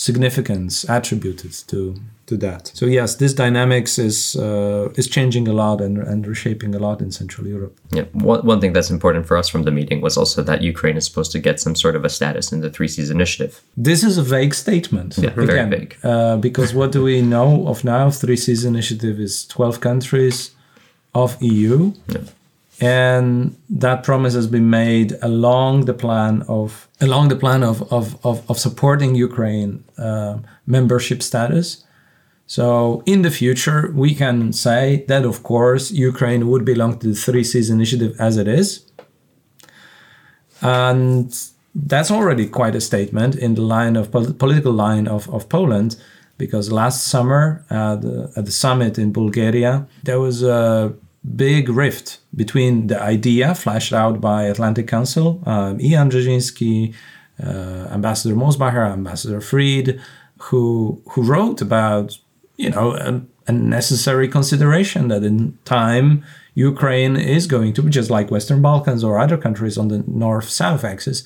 significance 0.00 0.84
attributed 0.88 1.52
to 1.68 1.94
to 2.26 2.36
that. 2.36 2.70
So 2.74 2.86
yes, 2.86 3.16
this 3.16 3.34
dynamics 3.34 3.98
is 3.98 4.36
uh, 4.36 5.00
is 5.00 5.06
changing 5.16 5.46
a 5.48 5.52
lot 5.52 5.80
and, 5.80 5.98
and 5.98 6.26
reshaping 6.26 6.74
a 6.74 6.78
lot 6.78 7.00
in 7.04 7.10
Central 7.10 7.46
Europe. 7.46 7.74
Yeah, 7.98 8.06
one, 8.12 8.40
one 8.46 8.60
thing 8.62 8.72
that's 8.72 8.90
important 8.90 9.26
for 9.26 9.36
us 9.36 9.48
from 9.52 9.62
the 9.64 9.72
meeting 9.78 10.00
was 10.00 10.16
also 10.16 10.42
that 10.42 10.62
Ukraine 10.62 10.96
is 10.96 11.04
supposed 11.08 11.32
to 11.32 11.38
get 11.38 11.60
some 11.60 11.74
sort 11.74 11.96
of 11.96 12.04
a 12.04 12.08
status 12.08 12.52
in 12.52 12.60
the 12.60 12.70
Three 12.70 12.88
Seas 12.88 13.10
Initiative. 13.10 13.52
This 13.76 14.00
is 14.02 14.16
a 14.16 14.22
vague 14.36 14.54
statement. 14.54 15.18
Yeah, 15.18 15.30
very 15.30 15.68
vague. 15.76 15.96
Uh, 16.02 16.36
because 16.36 16.70
what 16.78 16.92
do 16.92 17.00
we 17.10 17.20
know 17.20 17.68
of 17.68 17.84
now? 17.84 18.10
Three 18.10 18.38
Seas 18.44 18.64
Initiative 18.64 19.16
is 19.20 19.44
12 19.46 19.80
countries 19.80 20.52
of 21.14 21.36
EU. 21.42 21.92
Yeah. 22.08 22.20
And 22.80 23.56
that 23.68 24.02
promise 24.04 24.32
has 24.34 24.46
been 24.46 24.70
made 24.70 25.14
along 25.20 25.84
the 25.84 25.92
plan 25.92 26.42
of 26.48 26.88
along 27.00 27.28
the 27.28 27.36
plan 27.36 27.62
of 27.62 27.82
of, 27.92 28.24
of, 28.24 28.48
of 28.50 28.58
supporting 28.58 29.14
Ukraine 29.14 29.84
uh, 29.98 30.38
membership 30.66 31.22
status. 31.22 31.84
So 32.46 33.02
in 33.06 33.22
the 33.22 33.30
future, 33.30 33.92
we 33.94 34.14
can 34.14 34.52
say 34.52 35.04
that 35.08 35.24
of 35.24 35.42
course 35.42 35.92
Ukraine 35.92 36.48
would 36.48 36.64
belong 36.64 36.98
to 37.00 37.08
the 37.08 37.14
Three 37.14 37.44
Seas 37.44 37.68
Initiative 37.70 38.16
as 38.18 38.36
it 38.38 38.48
is, 38.48 38.86
and 40.62 41.28
that's 41.74 42.10
already 42.10 42.46
quite 42.48 42.74
a 42.74 42.80
statement 42.80 43.36
in 43.36 43.54
the 43.54 43.62
line 43.62 43.94
of 43.94 44.10
pol- 44.10 44.32
political 44.32 44.72
line 44.72 45.06
of, 45.06 45.28
of 45.28 45.48
Poland, 45.48 45.96
because 46.38 46.72
last 46.72 47.06
summer 47.06 47.64
at 47.68 48.02
at 48.38 48.44
the 48.46 48.52
summit 48.64 48.98
in 48.98 49.12
Bulgaria, 49.12 49.86
there 50.02 50.18
was 50.18 50.42
a 50.42 50.94
big 51.36 51.68
rift 51.68 52.18
between 52.34 52.86
the 52.86 53.00
idea 53.00 53.54
flashed 53.54 53.92
out 53.92 54.20
by 54.20 54.44
Atlantic 54.44 54.88
Council, 54.88 55.42
um, 55.46 55.80
Ian 55.80 56.10
Brzezinski, 56.10 56.94
uh, 57.42 57.88
Ambassador 57.90 58.34
Mosbacher, 58.34 58.90
Ambassador 58.92 59.40
Fried, 59.40 60.00
who 60.38 61.02
who 61.10 61.22
wrote 61.22 61.60
about 61.60 62.18
you 62.56 62.70
know 62.70 62.92
a, 62.94 63.22
a 63.46 63.52
necessary 63.52 64.28
consideration 64.28 65.08
that 65.08 65.22
in 65.22 65.58
time 65.64 66.24
Ukraine 66.54 67.16
is 67.16 67.46
going 67.46 67.72
to, 67.74 67.82
be 67.82 67.90
just 67.90 68.10
like 68.10 68.30
Western 68.30 68.60
Balkans 68.62 69.04
or 69.04 69.18
other 69.18 69.36
countries 69.36 69.78
on 69.78 69.88
the 69.88 70.02
north-south 70.06 70.84
axis, 70.84 71.22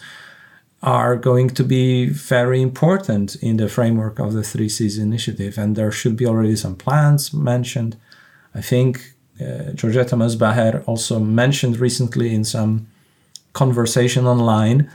are 0.82 1.16
going 1.16 1.48
to 1.48 1.64
be 1.64 2.06
very 2.06 2.60
important 2.60 3.36
in 3.36 3.56
the 3.56 3.68
framework 3.68 4.18
of 4.18 4.32
the 4.34 4.42
Three 4.42 4.68
Seas 4.68 4.98
Initiative, 4.98 5.56
and 5.56 5.76
there 5.76 5.90
should 5.90 6.16
be 6.16 6.26
already 6.26 6.56
some 6.56 6.76
plans 6.76 7.32
mentioned. 7.32 7.96
I 8.54 8.60
think 8.60 9.13
uh, 9.40 9.72
Georgette 9.72 10.10
Mosbacher 10.10 10.82
also 10.86 11.18
mentioned 11.18 11.78
recently 11.78 12.34
in 12.34 12.44
some 12.44 12.86
conversation 13.52 14.26
online 14.26 14.90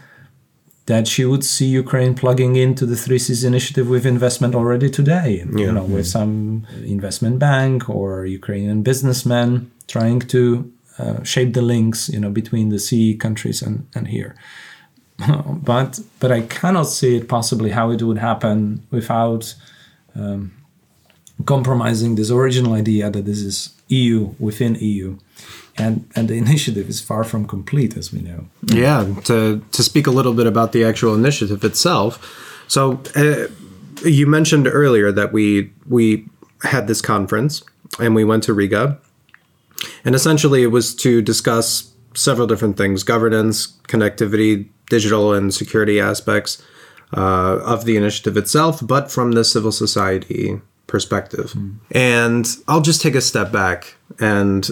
that 0.86 1.08
she 1.08 1.24
would 1.24 1.44
see 1.44 1.68
Ukraine 1.68 2.16
plugging 2.16 2.56
into 2.56 2.86
the 2.86 2.96
Three 2.96 3.20
Seas 3.20 3.44
initiative 3.44 3.88
with 3.88 4.06
investment 4.06 4.56
already 4.56 4.90
today. 4.90 5.46
Yeah. 5.46 5.66
You 5.66 5.72
know, 5.72 5.84
with 5.84 6.08
some 6.08 6.66
investment 6.84 7.38
bank 7.38 7.90
or 7.90 8.26
Ukrainian 8.26 8.82
businessmen 8.82 9.72
trying 9.88 10.20
to 10.34 10.72
uh, 10.98 11.24
shape 11.24 11.54
the 11.54 11.62
links, 11.62 12.10
you 12.10 12.20
know, 12.20 12.32
between 12.32 12.70
the 12.70 12.80
CE 12.80 13.18
countries 13.20 13.62
and, 13.62 13.88
and 13.96 14.08
here. 14.08 14.36
but 15.72 16.00
but 16.20 16.32
I 16.32 16.42
cannot 16.42 16.88
see 16.88 17.18
it 17.18 17.28
possibly 17.28 17.72
how 17.72 17.92
it 17.92 18.02
would 18.02 18.18
happen 18.18 18.86
without 18.90 19.54
um, 20.16 20.52
compromising 21.46 22.16
this 22.16 22.32
original 22.32 22.74
idea 22.74 23.10
that 23.10 23.26
this 23.26 23.40
is 23.40 23.79
EU 23.90 24.34
within 24.40 24.76
EU. 24.76 25.18
And, 25.78 26.10
and 26.16 26.28
the 26.28 26.38
initiative 26.46 26.90
is 26.90 27.02
far 27.02 27.24
from 27.24 27.46
complete, 27.46 27.98
as 27.98 28.14
we 28.14 28.22
know. 28.22 28.46
Yeah, 28.66 29.06
to 29.26 29.62
to 29.72 29.84
speak 29.84 30.08
a 30.08 30.12
little 30.12 30.34
bit 30.34 30.48
about 30.48 30.72
the 30.72 30.84
actual 30.84 31.16
initiative 31.16 31.64
itself. 31.64 32.20
So 32.68 33.02
uh, 33.16 33.48
you 34.04 34.28
mentioned 34.28 34.68
earlier 34.68 35.12
that 35.12 35.34
we 35.34 35.72
we 35.88 36.28
had 36.64 36.88
this 36.88 37.02
conference 37.02 37.64
and 38.00 38.16
we 38.16 38.24
went 38.24 38.44
to 38.44 38.54
Riga, 38.54 39.00
and 40.06 40.16
essentially 40.16 40.64
it 40.64 40.72
was 40.72 40.94
to 40.96 41.22
discuss 41.22 41.94
several 42.14 42.48
different 42.48 42.78
things: 42.78 43.04
governance, 43.04 43.78
connectivity, 43.88 44.70
digital 44.90 45.34
and 45.34 45.54
security 45.54 46.00
aspects 46.00 46.62
uh, 47.16 47.60
of 47.64 47.86
the 47.86 47.98
initiative 47.98 48.38
itself, 48.38 48.86
but 48.86 49.12
from 49.12 49.32
the 49.32 49.44
civil 49.44 49.72
society 49.72 50.62
perspective. 50.90 51.52
Hmm. 51.52 51.72
And 51.92 52.48
I'll 52.68 52.82
just 52.82 53.02
take 53.02 53.16
a 53.16 53.22
step 53.22 53.52
back 53.52 53.96
and 54.20 54.70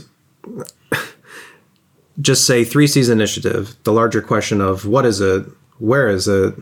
just 2.20 2.46
say 2.46 2.66
Three 2.66 2.88
Seas 2.88 3.10
initiative, 3.10 3.76
the 3.84 3.94
larger 3.94 4.22
question 4.22 4.60
of 4.60 4.86
what 4.86 5.06
is 5.06 5.22
it, 5.22 5.46
where 5.80 6.10
is 6.10 6.28
it, 6.28 6.56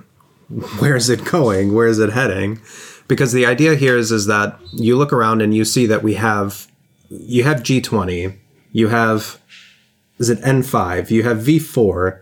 where 0.79 0.95
is 0.95 1.09
it 1.09 1.25
going, 1.25 1.73
where 1.73 1.87
is 1.87 1.97
it 1.97 2.11
heading? 2.11 2.59
Because 3.07 3.31
the 3.33 3.45
idea 3.45 3.75
here 3.75 3.97
is 3.97 4.11
is 4.11 4.27
that 4.27 4.59
you 4.73 4.97
look 4.97 5.13
around 5.13 5.41
and 5.41 5.55
you 5.55 5.65
see 5.65 5.85
that 5.85 6.03
we 6.03 6.15
have 6.15 6.67
you 7.09 7.43
have 7.43 7.61
G20, 7.61 8.37
you 8.71 8.87
have 8.89 9.39
is 10.17 10.29
it 10.29 10.39
N5, 10.39 11.11
you 11.11 11.23
have 11.23 11.37
V4, 11.37 12.19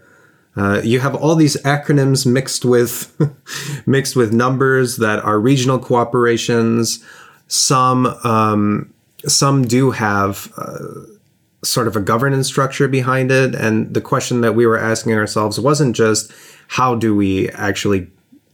uh, 0.56 0.82
you 0.84 1.00
have 1.00 1.16
all 1.16 1.36
these 1.36 1.58
acronyms 1.64 2.26
mixed 2.26 2.64
with 2.64 3.16
mixed 3.88 4.16
with 4.16 4.34
numbers 4.34 4.98
that 4.98 5.20
are 5.20 5.40
regional 5.40 5.80
cooperations. 5.80 7.04
Some 7.48 8.06
um, 8.24 8.94
some 9.26 9.66
do 9.66 9.92
have 9.92 10.52
uh, 10.58 10.78
sort 11.64 11.88
of 11.88 11.96
a 11.96 12.02
governance 12.02 12.48
structure 12.48 12.88
behind 12.88 13.32
it. 13.32 13.56
And 13.56 13.94
the 13.94 14.02
question 14.02 14.42
that 14.42 14.54
we 14.54 14.66
were 14.66 14.78
asking 14.78 15.14
ourselves 15.14 15.60
wasn't 15.60 15.96
just 15.96 16.32
how 16.68 16.96
do 16.96 17.16
we 17.16 17.50
actually 17.50 18.10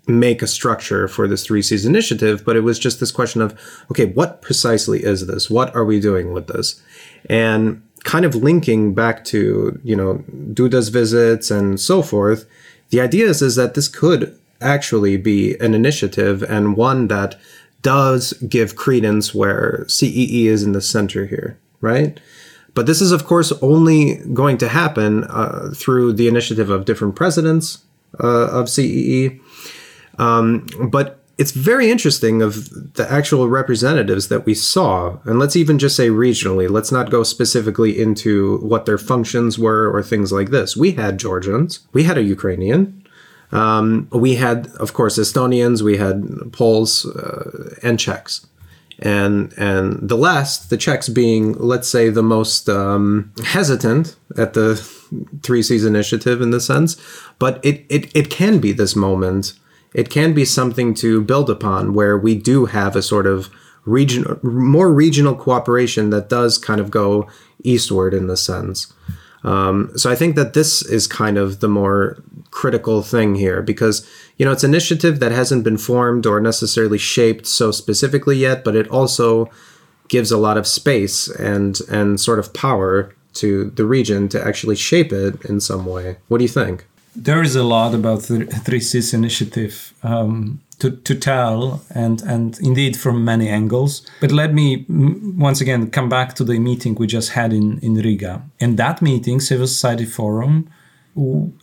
make 0.08 0.42
a 0.42 0.48
structure 0.48 1.08
for 1.08 1.28
this 1.28 1.46
Three 1.46 1.62
Seas 1.62 1.86
initiative, 1.86 2.44
but 2.44 2.56
it 2.56 2.62
was 2.62 2.80
just 2.80 3.00
this 3.00 3.12
question 3.12 3.42
of, 3.42 3.60
okay, 3.92 4.06
what 4.06 4.42
precisely 4.42 5.04
is 5.04 5.28
this? 5.28 5.50
What 5.50 5.76
are 5.76 5.86
we 5.86 6.00
doing 6.00 6.34
with 6.34 6.48
this? 6.48 6.82
And 7.30 7.84
kind 8.04 8.26
of 8.26 8.36
linking 8.36 8.94
back 8.94 9.24
to, 9.26 9.80
you 9.84 9.96
know, 9.96 10.24
Duda's 10.54 10.90
visits 10.90 11.52
and 11.52 11.80
so 11.80 12.02
forth, 12.02 12.46
the 12.90 13.02
idea 13.02 13.28
is, 13.28 13.42
is 13.42 13.56
that 13.56 13.74
this 13.74 13.88
could 13.88 14.38
actually 14.62 15.18
be 15.18 15.58
an 15.60 15.74
initiative 15.74 16.44
and 16.44 16.76
one 16.76 17.08
that 17.08 17.40
does 17.82 18.34
give 18.48 18.76
credence 18.76 19.34
where 19.34 19.86
CEE 19.88 20.48
is 20.48 20.64
in 20.64 20.74
the 20.74 20.82
center 20.82 21.26
here, 21.26 21.58
right? 21.82 22.20
But 22.76 22.86
this 22.86 23.02
is, 23.02 23.12
of 23.12 23.26
course, 23.26 23.52
only 23.62 24.16
going 24.34 24.58
to 24.60 24.68
happen 24.68 25.24
uh, 25.26 25.70
through 25.76 26.14
the 26.14 26.28
initiative 26.28 26.70
of 26.70 26.86
different 26.86 27.16
presidents 27.16 27.80
uh, 28.22 28.48
of 28.48 28.70
CEE. 28.70 29.40
Um, 30.18 30.68
but 30.90 31.19
it's 31.40 31.52
very 31.52 31.90
interesting 31.90 32.42
of 32.42 32.94
the 32.96 33.08
actual 33.10 33.48
representatives 33.48 34.28
that 34.28 34.46
we 34.46 34.54
saw. 34.54 35.18
And 35.24 35.40
let's 35.40 35.56
even 35.56 35.80
just 35.80 35.96
say 35.96 36.10
regionally. 36.10 36.70
Let's 36.70 36.92
not 36.92 37.10
go 37.10 37.24
specifically 37.24 38.00
into 38.00 38.58
what 38.58 38.86
their 38.86 38.98
functions 38.98 39.58
were 39.58 39.90
or 39.90 40.04
things 40.04 40.32
like 40.32 40.50
this. 40.50 40.76
We 40.76 40.92
had 40.92 41.18
Georgians, 41.18 41.80
we 41.94 42.04
had 42.04 42.18
a 42.18 42.24
Ukrainian, 42.24 42.82
um, 43.52 44.08
we 44.12 44.36
had, 44.36 44.68
of 44.80 44.94
course, 44.94 45.18
Estonians, 45.18 45.82
we 45.82 45.98
had 45.98 46.52
Poles 46.52 47.06
uh, 47.06 47.76
and 47.82 47.98
Czechs 47.98 48.46
and 49.02 49.54
and 49.58 49.98
the 50.08 50.18
last, 50.18 50.70
the 50.70 50.78
Czechs 50.78 51.08
being, 51.08 51.54
let's 51.54 51.88
say, 51.88 52.10
the 52.10 52.24
most 52.24 52.68
um, 52.70 53.32
hesitant 53.46 54.16
at 54.38 54.54
the 54.54 54.76
Three 55.42 55.64
Seas 55.64 55.86
initiative 55.86 56.42
in 56.42 56.52
the 56.52 56.60
sense, 56.60 56.98
but 57.40 57.64
it, 57.64 57.86
it 57.90 58.12
it 58.16 58.30
can 58.30 58.60
be 58.60 58.72
this 58.72 58.96
moment. 58.96 59.54
It 59.94 60.10
can 60.10 60.34
be 60.34 60.46
something 60.46 60.94
to 60.96 61.22
build 61.22 61.50
upon 61.50 61.94
where 61.94 62.18
we 62.18 62.36
do 62.36 62.66
have 62.66 62.96
a 62.96 63.02
sort 63.02 63.26
of 63.26 63.50
region, 63.86 64.40
more 64.44 64.94
regional 64.94 65.36
cooperation 65.36 66.10
that 66.12 66.30
does 66.30 66.58
kind 66.58 66.80
of 66.80 66.92
go 66.92 67.28
eastward 67.64 68.14
in 68.14 68.28
the 68.28 68.38
sense. 68.38 68.94
Um, 69.44 69.92
so 69.96 70.12
I 70.12 70.16
think 70.16 70.36
that 70.36 70.54
this 70.54 70.82
is 70.84 71.08
kind 71.08 71.38
of 71.38 71.60
the 71.60 71.70
more 71.70 72.22
critical 72.52 73.02
thing 73.04 73.36
here 73.36 73.62
because 73.62 74.08
you 74.38 74.46
know 74.46 74.52
it's 74.52 74.64
an 74.64 74.72
initiative 74.72 75.20
that 75.20 75.32
hasn't 75.32 75.64
been 75.64 75.78
formed 75.78 76.26
or 76.26 76.40
necessarily 76.40 76.98
shaped 76.98 77.48
so 77.48 77.72
specifically 77.72 78.38
yet, 78.38 78.64
but 78.64 78.76
it 78.76 78.88
also 78.90 79.50
gives 80.10 80.32
a 80.32 80.38
lot 80.38 80.58
of 80.58 80.68
space 80.68 81.28
and 81.30 81.80
and 81.90 82.20
sort 82.20 82.40
of 82.40 82.54
power 82.54 83.14
to 83.32 83.70
the 83.72 83.86
region 83.86 84.28
to 84.28 84.46
actually 84.46 84.76
shape 84.76 85.14
it 85.14 85.46
in 85.46 85.60
some 85.60 85.86
way. 85.86 86.18
What 86.28 86.40
do 86.40 86.44
you 86.44 86.50
think? 86.50 86.86
There 87.24 87.44
is 87.44 87.56
a 87.56 87.64
lot 87.64 87.94
about 87.94 88.24
the 88.24 88.46
Three 88.46 88.80
Seas 88.80 89.14
initiative 89.14 89.94
um, 90.04 90.62
to, 90.80 90.92
to 90.92 91.16
tell, 91.16 91.82
and, 91.90 92.22
and 92.22 92.58
indeed 92.60 92.96
from 92.96 93.26
many 93.26 93.50
angles. 93.50 94.06
But 94.22 94.32
let 94.32 94.54
me 94.54 94.86
once 94.88 95.60
again 95.60 95.92
come 95.92 96.08
back 96.08 96.34
to 96.36 96.44
the 96.44 96.58
meeting 96.60 96.96
we 96.96 97.08
just 97.08 97.32
had 97.32 97.52
in, 97.52 97.80
in 97.80 97.96
Riga. 97.96 98.42
In 98.60 98.78
that 98.78 99.02
meeting, 99.02 99.42
Civil 99.42 99.68
Society 99.68 100.06
Forum 100.06 100.70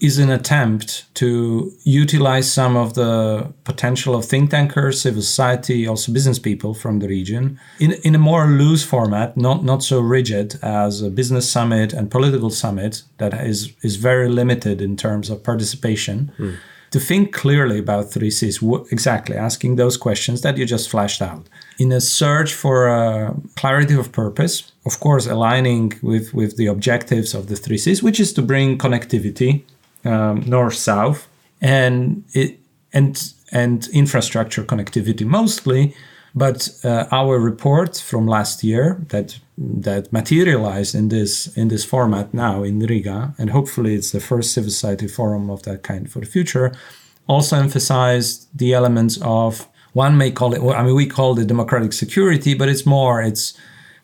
is 0.01 0.19
an 0.19 0.31
attempt 0.31 1.07
to 1.15 1.73
utilize 1.85 2.53
some 2.53 2.77
of 2.77 2.95
the 2.95 3.53
potential 3.65 4.15
of 4.15 4.25
think 4.25 4.51
tankers, 4.51 5.01
civil 5.01 5.23
society, 5.23 5.87
also 5.87 6.13
business 6.13 6.39
people 6.39 6.75
from 6.75 6.99
the 6.99 7.09
region 7.09 7.59
in, 7.79 7.93
in 8.05 8.15
a 8.15 8.19
more 8.19 8.47
loose 8.47 8.85
format, 8.85 9.37
not, 9.37 9.65
not 9.65 9.83
so 9.83 10.01
rigid 10.01 10.59
as 10.63 11.01
a 11.01 11.11
business 11.11 11.51
summit 11.51 11.93
and 11.93 12.11
political 12.11 12.51
summit 12.51 13.03
that 13.19 13.33
is, 13.35 13.73
is 13.83 13.97
very 13.97 14.29
limited 14.29 14.83
in 14.83 14.97
terms 14.97 15.31
of 15.31 15.43
participation. 15.43 16.33
Mm. 16.39 16.57
To 16.93 17.01
think 17.01 17.33
clearly 17.33 17.79
about 17.79 18.11
Three 18.13 18.31
Seas, 18.31 18.63
exactly 18.91 19.37
asking 19.37 19.77
those 19.77 19.97
questions 19.97 20.43
that 20.43 20.57
you 20.57 20.65
just 20.65 20.89
flashed 20.89 21.21
out. 21.21 21.49
In 21.79 21.93
a 21.93 22.01
search 22.01 22.55
for 22.55 22.89
uh, 22.89 23.35
clarity 23.57 23.95
of 23.95 24.13
purpose, 24.13 24.73
of 24.87 25.01
course, 25.01 25.27
aligning 25.27 25.93
with, 26.03 26.33
with 26.33 26.57
the 26.57 26.67
objectives 26.67 27.35
of 27.35 27.49
the 27.49 27.57
Three 27.57 27.79
Seas, 27.79 28.03
which 28.03 28.21
is 28.21 28.33
to 28.35 28.43
bring 28.43 28.79
connectivity 28.79 29.65
um, 30.05 30.43
north 30.47 30.75
south 30.75 31.29
and 31.61 32.25
it, 32.33 32.59
and 32.93 33.33
and 33.53 33.89
infrastructure 33.93 34.65
connectivity 34.65 35.27
mostly. 35.27 35.95
But 36.35 36.69
uh, 36.85 37.07
our 37.11 37.39
report 37.39 37.97
from 37.97 38.27
last 38.27 38.63
year 38.63 39.01
that 39.09 39.39
that 39.59 40.13
materialized 40.13 40.95
in 40.95 41.09
this 41.09 41.57
in 41.57 41.69
this 41.69 41.85
format 41.85 42.35
now 42.35 42.63
in 42.63 42.79
Riga, 42.79 43.35
and 43.39 43.51
hopefully 43.51 43.95
it's 43.95 44.11
the 44.11 44.21
first 44.21 44.53
civil 44.53 44.71
society 44.71 45.09
forum 45.09 45.51
of 45.51 45.63
that 45.63 45.83
kind 45.83 46.11
for 46.11 46.21
the 46.21 46.27
future, 46.27 46.73
also 47.27 47.57
emphasized 47.57 48.49
the 48.55 48.75
elements 48.75 49.19
of 49.23 49.69
one 49.95 50.17
may 50.17 50.31
call 50.31 50.53
it. 50.53 50.61
I 50.77 50.83
mean, 50.83 50.95
we 50.95 51.07
call 51.07 51.39
it 51.39 51.47
democratic 51.47 51.93
security, 51.95 52.55
but 52.55 52.69
it's 52.69 52.85
more 52.85 53.23
it's 53.23 53.55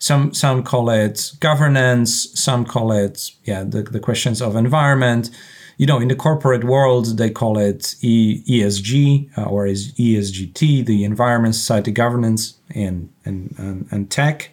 some 0.03 0.33
some 0.33 0.63
call 0.63 0.89
it 0.89 1.31
governance, 1.39 2.27
some 2.37 2.65
call 2.65 2.91
it 2.91 3.31
yeah 3.45 3.63
the, 3.63 3.83
the 3.83 4.01
questions 4.01 4.41
of 4.41 4.57
environment. 4.57 5.29
You 5.77 5.85
know, 5.85 5.99
in 5.99 6.09
the 6.09 6.15
corporate 6.15 6.65
world, 6.65 7.17
they 7.17 7.29
call 7.29 7.57
it 7.57 7.95
e, 8.01 8.43
ESG 8.45 9.37
uh, 9.37 9.43
or 9.43 9.65
is 9.65 9.93
ESGT, 9.93 10.85
the 10.85 11.05
environment, 11.05 11.55
society, 11.55 11.91
governance, 11.91 12.55
and 12.75 13.09
and 13.23 13.55
and, 13.57 13.87
and 13.91 14.11
tech 14.11 14.51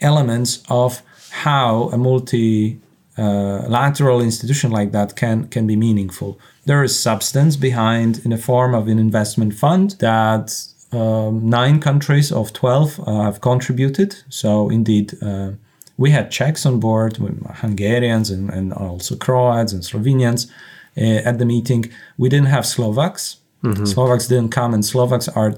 elements 0.00 0.64
of 0.68 1.00
how 1.30 1.90
a 1.92 1.96
multi 1.96 2.80
uh, 3.16 3.68
lateral 3.68 4.20
institution 4.20 4.72
like 4.72 4.90
that 4.90 5.14
can 5.14 5.46
can 5.46 5.64
be 5.64 5.76
meaningful. 5.76 6.40
There 6.64 6.82
is 6.82 6.98
substance 6.98 7.54
behind 7.56 8.24
in 8.24 8.30
the 8.32 8.36
form 8.36 8.74
of 8.74 8.88
an 8.88 8.98
investment 8.98 9.54
fund 9.54 9.92
that 10.00 10.46
um, 10.92 11.48
nine 11.48 11.80
countries 11.80 12.32
of 12.32 12.52
12 12.52 13.00
uh, 13.00 13.22
have 13.22 13.40
contributed. 13.40 14.16
So, 14.28 14.70
indeed, 14.70 15.14
uh, 15.22 15.52
we 15.96 16.10
had 16.10 16.30
Czechs 16.30 16.64
on 16.64 16.80
board, 16.80 17.16
Hungarians, 17.16 18.30
and, 18.30 18.50
and 18.50 18.72
also 18.72 19.16
Croats 19.16 19.72
and 19.72 19.82
Slovenians 19.82 20.50
uh, 20.96 21.28
at 21.28 21.38
the 21.38 21.44
meeting. 21.44 21.90
We 22.16 22.28
didn't 22.28 22.46
have 22.46 22.64
Slovaks. 22.64 23.38
Mm-hmm. 23.62 23.84
Slovaks 23.84 24.28
didn't 24.28 24.50
come, 24.50 24.72
and 24.72 24.84
Slovaks 24.84 25.28
are 25.28 25.54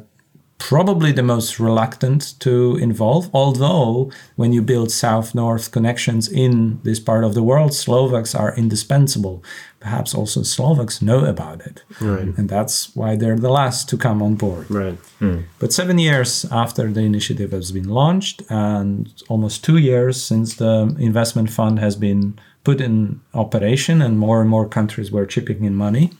probably 0.61 1.11
the 1.11 1.23
most 1.23 1.59
reluctant 1.59 2.39
to 2.39 2.77
involve. 2.77 3.31
Although, 3.35 4.13
when 4.37 4.53
you 4.53 4.63
build 4.63 4.93
south 4.93 5.35
north 5.35 5.73
connections 5.73 6.29
in 6.29 6.81
this 6.85 7.01
part 7.01 7.25
of 7.25 7.35
the 7.35 7.43
world, 7.43 7.73
Slovaks 7.75 8.35
are 8.35 8.55
indispensable. 8.55 9.43
Perhaps 9.81 10.15
also 10.15 10.43
Slovaks 10.43 11.01
know 11.01 11.25
about 11.25 11.63
it. 11.63 11.83
Right. 12.01 12.29
And 12.37 12.49
that's 12.49 12.95
why 12.95 13.17
they're 13.17 13.39
the 13.39 13.51
last 13.51 13.89
to 13.89 13.97
come 13.97 14.23
on 14.23 14.35
board. 14.35 14.71
Right. 14.71 14.99
Hmm. 15.19 15.41
But 15.59 15.73
seven 15.73 15.99
years 15.99 16.45
after 16.53 16.93
the 16.93 17.01
initiative 17.01 17.53
has 17.53 17.73
been 17.73 17.89
launched, 17.89 18.43
and 18.51 19.11
almost 19.29 19.65
two 19.65 19.79
years 19.79 20.23
since 20.23 20.57
the 20.57 20.95
investment 20.99 21.51
fund 21.51 21.79
has 21.79 21.97
been 21.97 22.39
put 22.63 22.81
in 22.81 23.23
operation, 23.33 24.03
and 24.03 24.19
more 24.19 24.43
and 24.43 24.51
more 24.51 24.69
countries 24.69 25.11
were 25.11 25.25
chipping 25.25 25.65
in 25.65 25.75
money, 25.75 26.13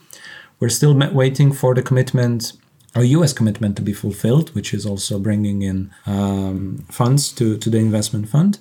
we're 0.59 0.69
still 0.69 0.97
waiting 1.13 1.53
for 1.53 1.75
the 1.75 1.83
commitment, 1.83 2.53
a 2.95 3.03
US 3.03 3.33
commitment 3.33 3.75
to 3.77 3.81
be 3.81 3.93
fulfilled, 3.93 4.53
which 4.55 4.73
is 4.73 4.85
also 4.85 5.19
bringing 5.19 5.61
in 5.61 5.91
um, 6.05 6.85
funds 6.89 7.31
to, 7.33 7.57
to 7.57 7.69
the 7.69 7.77
investment 7.77 8.27
fund. 8.29 8.59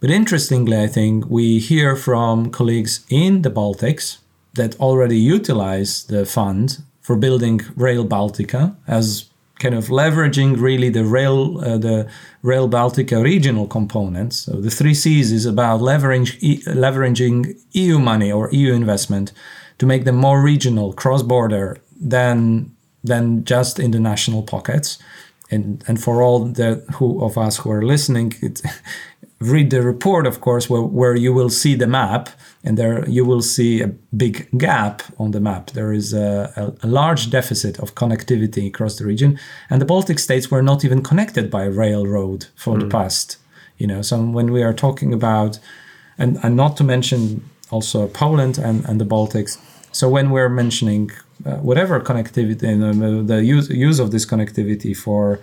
But 0.00 0.10
interestingly, 0.10 0.80
I 0.80 0.88
think 0.88 1.26
we 1.28 1.58
hear 1.58 1.96
from 1.96 2.50
colleagues 2.50 3.04
in 3.08 3.42
the 3.42 3.50
Baltics 3.50 4.18
that 4.54 4.78
already 4.80 5.18
utilize 5.18 6.04
the 6.04 6.26
fund 6.26 6.82
for 7.00 7.16
building 7.16 7.60
Rail 7.76 8.04
Baltica 8.04 8.76
as 8.86 9.26
kind 9.58 9.74
of 9.74 9.86
leveraging 9.86 10.60
really 10.60 10.88
the 10.88 11.04
rail 11.04 11.60
uh, 11.60 11.78
the 11.78 12.08
rail 12.42 12.68
baltica 12.68 13.22
regional 13.22 13.66
components 13.68 14.38
so 14.38 14.52
the 14.60 14.70
Three 14.70 14.94
Seas 14.94 15.30
is 15.30 15.46
about 15.46 15.80
leveraging 15.80 16.64
leveraging 16.64 17.54
eu 17.72 18.00
money 18.00 18.32
or 18.32 18.50
eu 18.50 18.74
investment 18.74 19.32
to 19.78 19.86
make 19.86 20.04
them 20.04 20.16
more 20.16 20.42
regional 20.42 20.92
cross 20.92 21.22
border 21.22 21.76
than 22.00 22.74
than 23.04 23.44
just 23.44 23.78
in 23.78 23.90
the 23.90 24.00
national 24.00 24.42
pockets. 24.42 24.98
And 25.50 25.84
and 25.86 26.02
for 26.02 26.22
all 26.22 26.44
the 26.44 26.82
who 26.94 27.22
of 27.24 27.36
us 27.36 27.58
who 27.58 27.70
are 27.70 27.82
listening 27.82 28.34
it, 28.40 28.62
read 29.40 29.70
the 29.70 29.82
report 29.82 30.26
of 30.26 30.40
course 30.40 30.70
where, 30.70 30.82
where 30.82 31.16
you 31.16 31.32
will 31.32 31.50
see 31.50 31.74
the 31.74 31.86
map 31.86 32.28
and 32.64 32.78
there 32.78 33.08
you 33.08 33.24
will 33.24 33.42
see 33.42 33.82
a 33.82 33.88
big 34.16 34.48
gap 34.56 35.02
on 35.18 35.32
the 35.32 35.40
map. 35.40 35.70
There 35.72 35.92
is 35.92 36.14
a, 36.14 36.52
a, 36.56 36.86
a, 36.86 36.88
large 36.88 37.28
deficit 37.28 37.80
of 37.80 37.94
connectivity 37.94 38.68
across 38.68 38.98
the 38.98 39.04
region 39.04 39.38
and 39.68 39.80
the 39.80 39.84
baltic 39.84 40.20
states 40.20 40.50
were 40.50 40.62
not 40.62 40.84
even 40.84 41.02
connected 41.02 41.50
by 41.50 41.64
railroad 41.64 42.46
for 42.54 42.76
mm. 42.76 42.80
the 42.80 42.86
past 42.86 43.36
you 43.78 43.86
know. 43.88 44.00
So 44.00 44.22
when 44.22 44.52
we 44.52 44.62
are 44.62 44.72
talking 44.72 45.12
about 45.12 45.58
and, 46.16 46.38
and 46.44 46.56
not 46.56 46.76
to 46.76 46.84
mention 46.84 47.42
also 47.70 48.06
poland 48.06 48.58
and, 48.58 48.84
and 48.84 49.00
the 49.00 49.04
baltics 49.04 49.58
so 49.92 50.08
when 50.08 50.30
we're 50.30 50.48
mentioning 50.48 51.10
whatever 51.44 52.00
connectivity 52.00 52.62
uh, 52.62 53.26
the 53.26 53.44
use, 53.44 53.68
use 53.68 53.98
of 53.98 54.10
this 54.10 54.26
connectivity 54.26 54.96
for 54.96 55.40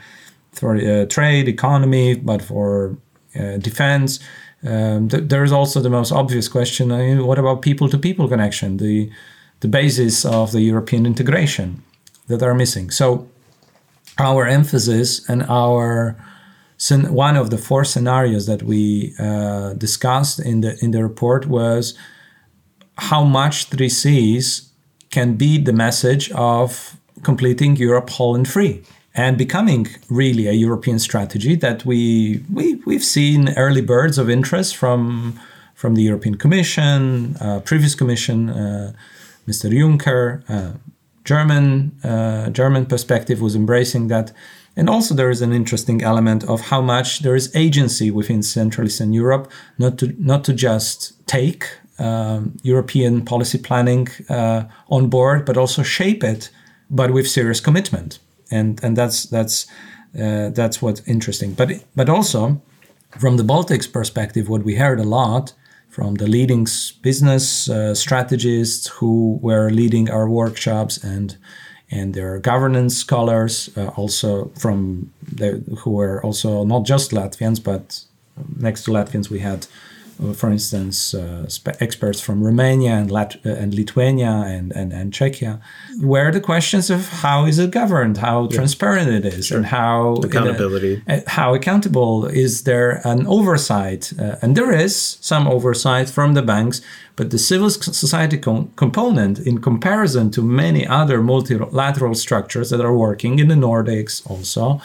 for 0.51 0.75
uh, 0.75 1.05
trade 1.05 1.47
economy 1.47 2.15
but 2.15 2.41
for 2.41 2.97
uh, 3.39 3.57
defense. 3.57 4.19
Um, 4.63 5.07
th- 5.07 5.23
there 5.29 5.43
is 5.43 5.51
also 5.51 5.79
the 5.79 5.89
most 5.89 6.11
obvious 6.11 6.47
question: 6.47 6.91
I 6.91 6.97
mean, 6.97 7.25
what 7.25 7.39
about 7.39 7.61
people-to-people 7.61 8.27
connection, 8.27 8.77
the 8.77 9.09
the 9.61 9.67
basis 9.67 10.25
of 10.25 10.51
the 10.51 10.61
European 10.61 11.05
integration 11.05 11.83
that 12.27 12.41
are 12.43 12.53
missing? 12.53 12.91
So, 12.91 13.27
our 14.17 14.47
emphasis 14.47 15.27
and 15.29 15.43
our 15.43 16.15
one 16.89 17.35
of 17.35 17.49
the 17.49 17.57
four 17.57 17.83
scenarios 17.83 18.45
that 18.47 18.63
we 18.63 19.13
uh, 19.19 19.73
discussed 19.73 20.39
in 20.39 20.61
the 20.61 20.77
in 20.83 20.91
the 20.91 21.03
report 21.03 21.45
was 21.45 21.93
how 22.97 23.23
much 23.23 23.65
Three 23.65 23.89
Seas 23.89 24.68
can 25.09 25.35
be 25.35 25.57
the 25.57 25.73
message 25.73 26.31
of 26.31 26.97
completing 27.23 27.75
Europe 27.75 28.09
whole 28.11 28.35
and 28.35 28.47
free 28.47 28.83
and 29.15 29.37
becoming 29.37 29.87
really 30.09 30.47
a 30.47 30.53
European 30.53 30.99
strategy 30.99 31.55
that 31.55 31.85
we, 31.85 32.43
we 32.53 32.75
we've 32.85 33.03
seen 33.03 33.53
early 33.57 33.81
birds 33.81 34.17
of 34.17 34.29
interest 34.29 34.75
from 34.75 35.39
from 35.75 35.95
the 35.95 36.03
European 36.03 36.35
Commission, 36.35 37.37
uh, 37.39 37.61
previous 37.61 37.95
Commission, 37.95 38.49
uh, 38.49 38.91
Mr. 39.47 39.71
Juncker, 39.71 40.43
uh, 40.49 40.73
German 41.23 41.91
uh, 42.03 42.49
German 42.49 42.85
perspective 42.85 43.41
was 43.41 43.55
embracing 43.55 44.07
that, 44.09 44.31
and 44.75 44.89
also 44.89 45.15
there 45.15 45.29
is 45.29 45.41
an 45.41 45.53
interesting 45.53 46.01
element 46.01 46.43
of 46.43 46.61
how 46.71 46.81
much 46.81 47.19
there 47.19 47.35
is 47.35 47.53
agency 47.55 48.11
within 48.11 48.43
Central 48.43 48.87
Eastern 48.87 49.13
Europe, 49.13 49.49
not 49.77 49.97
to 49.99 50.15
not 50.17 50.43
to 50.43 50.53
just 50.53 51.13
take 51.27 51.63
um, 51.99 52.57
European 52.63 53.23
policy 53.23 53.57
planning 53.57 54.07
uh, 54.29 54.63
on 54.89 55.09
board, 55.09 55.45
but 55.45 55.57
also 55.57 55.83
shape 55.83 56.23
it, 56.23 56.49
but 56.89 57.11
with 57.11 57.27
serious 57.27 57.61
commitment 57.61 58.19
and 58.51 58.83
and 58.83 58.97
that's 58.97 59.23
that's 59.25 59.67
uh, 60.19 60.49
that's 60.49 60.81
what's 60.81 61.01
interesting. 61.07 61.53
But 61.53 61.83
but 61.95 62.09
also 62.09 62.61
from 63.17 63.37
the 63.37 63.43
Baltics 63.43 63.91
perspective, 63.91 64.49
what 64.49 64.63
we 64.63 64.75
heard 64.75 64.99
a 64.99 65.03
lot 65.03 65.53
from 65.89 66.15
the 66.15 66.27
leading 66.27 66.67
business 67.01 67.69
uh, 67.69 67.95
strategists 67.95 68.87
who 68.87 69.39
were 69.41 69.69
leading 69.71 70.09
our 70.09 70.29
workshops 70.29 71.03
and 71.03 71.37
and 71.91 72.13
their 72.13 72.39
governance 72.39 72.95
scholars, 72.95 73.69
uh, 73.75 73.87
also 73.95 74.51
from 74.55 75.11
the, 75.23 75.63
who 75.79 75.91
were 75.91 76.23
also 76.23 76.63
not 76.63 76.85
just 76.85 77.11
Latvians, 77.11 77.63
but 77.63 78.05
next 78.57 78.83
to 78.83 78.91
Latvians 78.91 79.29
we 79.29 79.39
had 79.39 79.65
for 80.33 80.49
instance, 80.49 81.13
uh, 81.13 81.47
experts 81.79 82.19
from 82.19 82.43
Romania 82.43 82.91
and, 82.91 83.09
Lat- 83.09 83.37
uh, 83.45 83.51
and 83.51 83.73
Lithuania 83.73 84.43
and, 84.45 84.71
and, 84.73 84.91
and 84.91 85.13
Czechia, 85.13 85.61
where 86.01 86.31
the 86.31 86.41
questions 86.41 86.89
of 86.89 87.07
how 87.07 87.45
is 87.45 87.57
it 87.57 87.71
governed, 87.71 88.17
how 88.17 88.43
yeah. 88.43 88.57
transparent 88.57 89.09
it 89.09 89.25
is, 89.25 89.47
sure. 89.47 89.57
and 89.57 89.65
how 89.67 90.15
accountability, 90.15 91.01
a, 91.07 91.23
how 91.29 91.53
accountable 91.53 92.25
is 92.25 92.63
there 92.63 93.01
an 93.05 93.25
oversight, 93.27 94.11
uh, 94.19 94.35
and 94.41 94.57
there 94.57 94.71
is 94.71 95.17
some 95.21 95.47
oversight 95.47 96.09
from 96.09 96.33
the 96.33 96.41
banks, 96.41 96.81
but 97.15 97.31
the 97.31 97.39
civil 97.39 97.69
society 97.69 98.37
com- 98.37 98.71
component, 98.75 99.39
in 99.39 99.59
comparison 99.59 100.31
to 100.31 100.41
many 100.41 100.85
other 100.85 101.21
multilateral 101.21 102.13
structures 102.13 102.69
that 102.71 102.81
are 102.81 102.95
working 102.95 103.39
in 103.39 103.47
the 103.47 103.55
Nordics, 103.55 104.29
also 104.29 104.81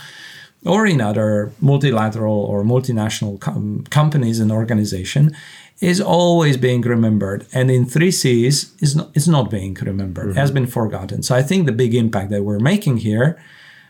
or 0.64 0.87
in 0.87 1.00
other 1.00 1.53
multilateral 1.61 2.38
or 2.38 2.64
multinational 2.64 3.38
com- 3.40 3.85
companies 3.90 4.40
and 4.40 4.50
organization 4.50 5.35
is 5.81 6.00
always 6.00 6.57
being 6.57 6.81
remembered. 6.81 7.46
And 7.53 7.70
in 7.70 7.85
Three 7.85 8.11
Seas 8.11 8.72
is 8.81 8.96
not, 8.96 9.11
is 9.14 9.29
not 9.29 9.50
being 9.50 9.74
remembered 9.74 10.29
mm-hmm. 10.29 10.38
has 10.38 10.50
been 10.50 10.66
forgotten. 10.66 11.22
So 11.22 11.35
i 11.35 11.42
think 11.42 11.66
the 11.66 11.72
big 11.72 11.94
impact 11.94 12.31
that 12.31 12.42
we're 12.42 12.59
making 12.59 12.98
here 12.98 13.38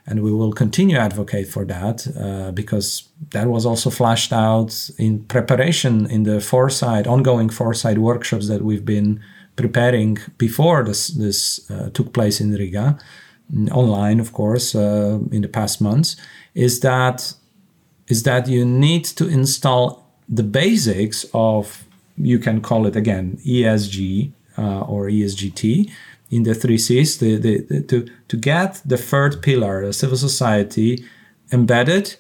and 0.07 0.23
we 0.23 0.33
will 0.33 0.53
continue 0.53 0.97
advocate 0.97 1.49
for 1.49 1.65
that 1.65 2.07
uh, 2.19 2.51
because 2.53 3.09
that 3.31 3.47
was 3.49 3.65
also 3.65 3.91
flashed 3.91 4.33
out 4.33 4.91
in 4.99 5.25
preparation 5.25 6.07
in 6.11 6.25
the 6.25 6.41
foresight 6.41 7.07
ongoing 7.07 7.49
foresight 7.49 7.99
workshops 7.99 8.49
that 8.49 8.63
we've 8.63 8.85
been 8.85 9.21
preparing 9.57 10.19
before 10.37 10.83
this 10.85 11.09
this 11.09 11.71
uh, 11.71 11.89
took 11.91 12.13
place 12.13 12.41
in 12.41 12.53
riga 12.53 12.99
online 13.73 14.21
of 14.21 14.33
course 14.33 14.75
uh, 14.75 15.19
in 15.31 15.43
the 15.43 15.49
past 15.49 15.81
months 15.81 16.17
is 16.55 16.81
that 16.81 17.35
is 18.09 18.23
that 18.23 18.49
you 18.49 18.65
need 18.65 19.05
to 19.05 19.29
install 19.29 20.05
the 20.29 20.43
basics 20.43 21.27
of 21.35 21.85
you 22.17 22.39
can 22.39 22.61
call 22.61 22.87
it 22.87 22.97
again 22.97 23.39
ESG 23.45 24.33
uh, 24.59 24.81
or 24.81 25.09
ESGT 25.09 25.91
in 26.31 26.43
the 26.45 26.55
Three 26.55 26.79
Seas 26.79 27.19
the, 27.19 27.37
the, 27.37 27.61
the, 27.61 27.81
to 27.83 28.07
to 28.29 28.37
get 28.37 28.81
the 28.85 28.97
third 28.97 29.43
pillar, 29.43 29.85
the 29.87 29.93
civil 29.93 30.17
society, 30.17 31.05
embedded 31.53 32.17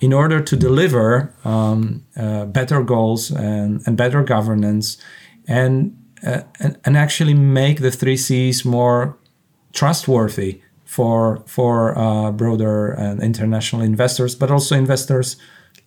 in 0.00 0.12
order 0.12 0.40
to 0.40 0.56
deliver 0.56 1.34
um, 1.44 2.04
uh, 2.16 2.44
better 2.44 2.82
goals 2.82 3.32
and, 3.32 3.82
and 3.84 3.96
better 3.96 4.22
governance 4.22 4.96
and, 5.48 5.96
uh, 6.24 6.42
and 6.60 6.78
and 6.84 6.96
actually 6.96 7.34
make 7.34 7.80
the 7.80 7.90
Three 7.90 8.16
Seas 8.16 8.64
more 8.64 9.16
trustworthy 9.72 10.60
for 10.88 11.42
for 11.44 11.96
uh, 11.98 12.32
broader 12.32 12.92
and 12.92 13.22
international 13.22 13.82
investors, 13.82 14.34
but 14.34 14.50
also 14.50 14.74
investors 14.74 15.36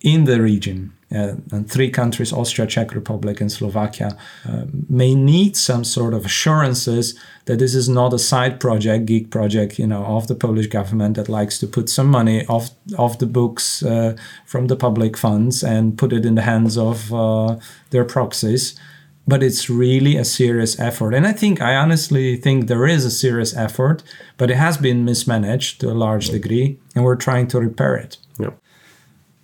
in 0.00 0.24
the 0.24 0.40
region. 0.40 0.92
Uh, 1.12 1.34
and 1.50 1.68
three 1.68 1.90
countries, 1.90 2.32
Austria, 2.32 2.66
Czech 2.66 2.94
Republic, 2.94 3.40
and 3.40 3.50
Slovakia, 3.50 4.16
uh, 4.48 4.62
may 4.88 5.14
need 5.14 5.56
some 5.56 5.84
sort 5.84 6.14
of 6.14 6.24
assurances 6.24 7.18
that 7.44 7.58
this 7.58 7.74
is 7.74 7.88
not 7.88 8.14
a 8.14 8.18
side 8.18 8.60
project, 8.60 9.06
geek 9.06 9.30
project, 9.30 9.78
you 9.78 9.86
know, 9.86 10.04
of 10.04 10.28
the 10.28 10.34
Polish 10.34 10.68
government 10.68 11.16
that 11.16 11.28
likes 11.28 11.58
to 11.58 11.66
put 11.66 11.88
some 11.88 12.08
money 12.08 12.46
off 12.46 12.70
off 12.96 13.18
the 13.18 13.26
books 13.26 13.82
uh, 13.82 14.14
from 14.46 14.68
the 14.68 14.76
public 14.76 15.18
funds 15.18 15.64
and 15.64 15.98
put 15.98 16.12
it 16.12 16.24
in 16.24 16.36
the 16.36 16.42
hands 16.42 16.78
of 16.78 17.12
uh, 17.12 17.56
their 17.90 18.04
proxies 18.04 18.78
but 19.26 19.42
it's 19.42 19.70
really 19.70 20.16
a 20.16 20.24
serious 20.24 20.78
effort. 20.80 21.14
And 21.14 21.26
I 21.26 21.32
think, 21.32 21.60
I 21.60 21.76
honestly 21.76 22.36
think 22.36 22.66
there 22.66 22.86
is 22.86 23.04
a 23.04 23.10
serious 23.10 23.56
effort, 23.56 24.02
but 24.36 24.50
it 24.50 24.56
has 24.56 24.76
been 24.76 25.04
mismanaged 25.04 25.80
to 25.80 25.90
a 25.90 25.94
large 25.94 26.30
degree, 26.30 26.78
and 26.94 27.04
we're 27.04 27.16
trying 27.16 27.46
to 27.48 27.60
repair 27.60 27.94
it. 27.94 28.16
Yeah. 28.38 28.50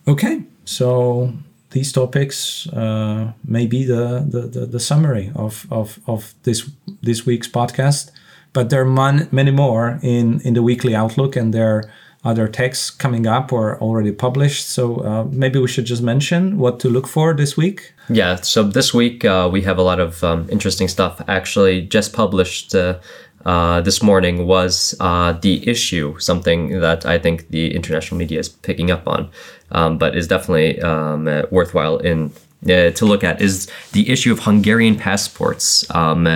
Okay, 0.07 0.43
so 0.65 1.33
these 1.71 1.93
topics 1.93 2.67
uh, 2.69 3.33
may 3.45 3.67
be 3.67 3.85
the, 3.85 4.25
the, 4.27 4.41
the, 4.41 4.67
the, 4.67 4.81
summary 4.81 5.31
of, 5.35 5.67
of, 5.71 6.01
of 6.07 6.35
this, 6.43 6.69
this 7.03 7.27
week's 7.27 7.49
podcast, 7.49 8.11
but 8.53 8.71
there 8.71 8.81
are 8.81 8.87
man, 8.87 9.29
many 9.31 9.51
more 9.51 10.01
in, 10.03 10.41
in 10.41 10.55
the 10.55 10.63
weekly 10.63 10.95
outlook, 10.95 11.37
and 11.37 11.53
there 11.53 11.85
other 12.29 12.47
texts 12.47 12.91
coming 12.91 13.27
up 13.27 13.53
or 13.53 13.81
already 13.81 14.13
published. 14.13 14.69
So 14.69 14.83
uh, 15.11 15.25
maybe 15.31 15.59
we 15.59 15.69
should 15.69 15.87
just 15.87 16.03
mention 16.03 16.59
what 16.59 16.79
to 16.81 16.89
look 16.89 17.09
for 17.09 17.35
this 17.35 17.57
week. 17.57 17.95
Yeah, 18.11 18.37
so 18.37 18.63
this 18.63 18.93
week 18.93 19.25
uh, 19.25 19.49
we 19.51 19.63
have 19.63 19.79
a 19.79 19.83
lot 19.83 20.01
of 20.01 20.23
um, 20.23 20.49
interesting 20.51 20.89
stuff. 20.89 21.21
Actually, 21.29 21.83
just 21.83 22.13
published 22.13 22.75
uh, 22.75 22.99
uh, 23.45 23.81
this 23.81 24.03
morning 24.03 24.47
was 24.47 24.95
uh, 25.01 25.33
the 25.33 25.67
issue, 25.69 26.19
something 26.19 26.81
that 26.81 27.07
I 27.07 27.19
think 27.19 27.49
the 27.49 27.75
international 27.75 28.19
media 28.19 28.39
is 28.41 28.49
picking 28.49 28.91
up 28.91 29.07
on, 29.07 29.31
um, 29.71 29.99
but 29.99 30.17
is 30.17 30.27
definitely 30.29 30.81
um, 30.83 31.29
uh, 31.29 31.43
worthwhile 31.51 31.99
in 31.99 32.33
uh, 32.65 32.91
to 32.91 33.07
look 33.07 33.23
at 33.23 33.41
is 33.41 33.69
the 33.93 34.11
issue 34.11 34.33
of 34.33 34.41
Hungarian 34.41 34.97
passports, 34.97 35.89
um, 35.95 36.27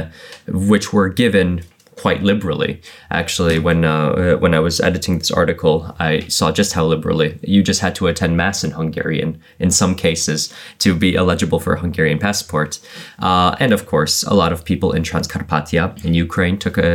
which 0.46 0.92
were 0.92 1.09
given 1.09 1.64
quite 2.02 2.22
liberally. 2.22 2.80
Actually, 3.10 3.58
when 3.66 3.84
uh, 3.84 4.36
when 4.42 4.52
I 4.54 4.60
was 4.60 4.80
editing 4.80 5.18
this 5.18 5.30
article, 5.30 5.76
I 6.08 6.12
saw 6.38 6.46
just 6.60 6.72
how 6.76 6.84
liberally 6.94 7.38
you 7.54 7.62
just 7.62 7.80
had 7.80 7.94
to 7.98 8.08
attend 8.08 8.36
mass 8.36 8.64
in 8.64 8.72
Hungarian 8.72 9.30
in 9.64 9.70
some 9.70 9.94
cases 9.94 10.52
to 10.84 10.90
be 11.04 11.10
eligible 11.22 11.60
for 11.64 11.72
a 11.74 11.80
Hungarian 11.80 12.18
passport. 12.18 12.80
Uh, 13.28 13.54
and 13.62 13.72
of 13.72 13.86
course, 13.86 14.24
a 14.24 14.34
lot 14.34 14.52
of 14.52 14.64
people 14.64 14.90
in 14.96 15.02
Transcarpathia 15.02 15.84
in 16.04 16.12
Ukraine 16.14 16.58
took 16.58 16.76
a, 16.78 16.92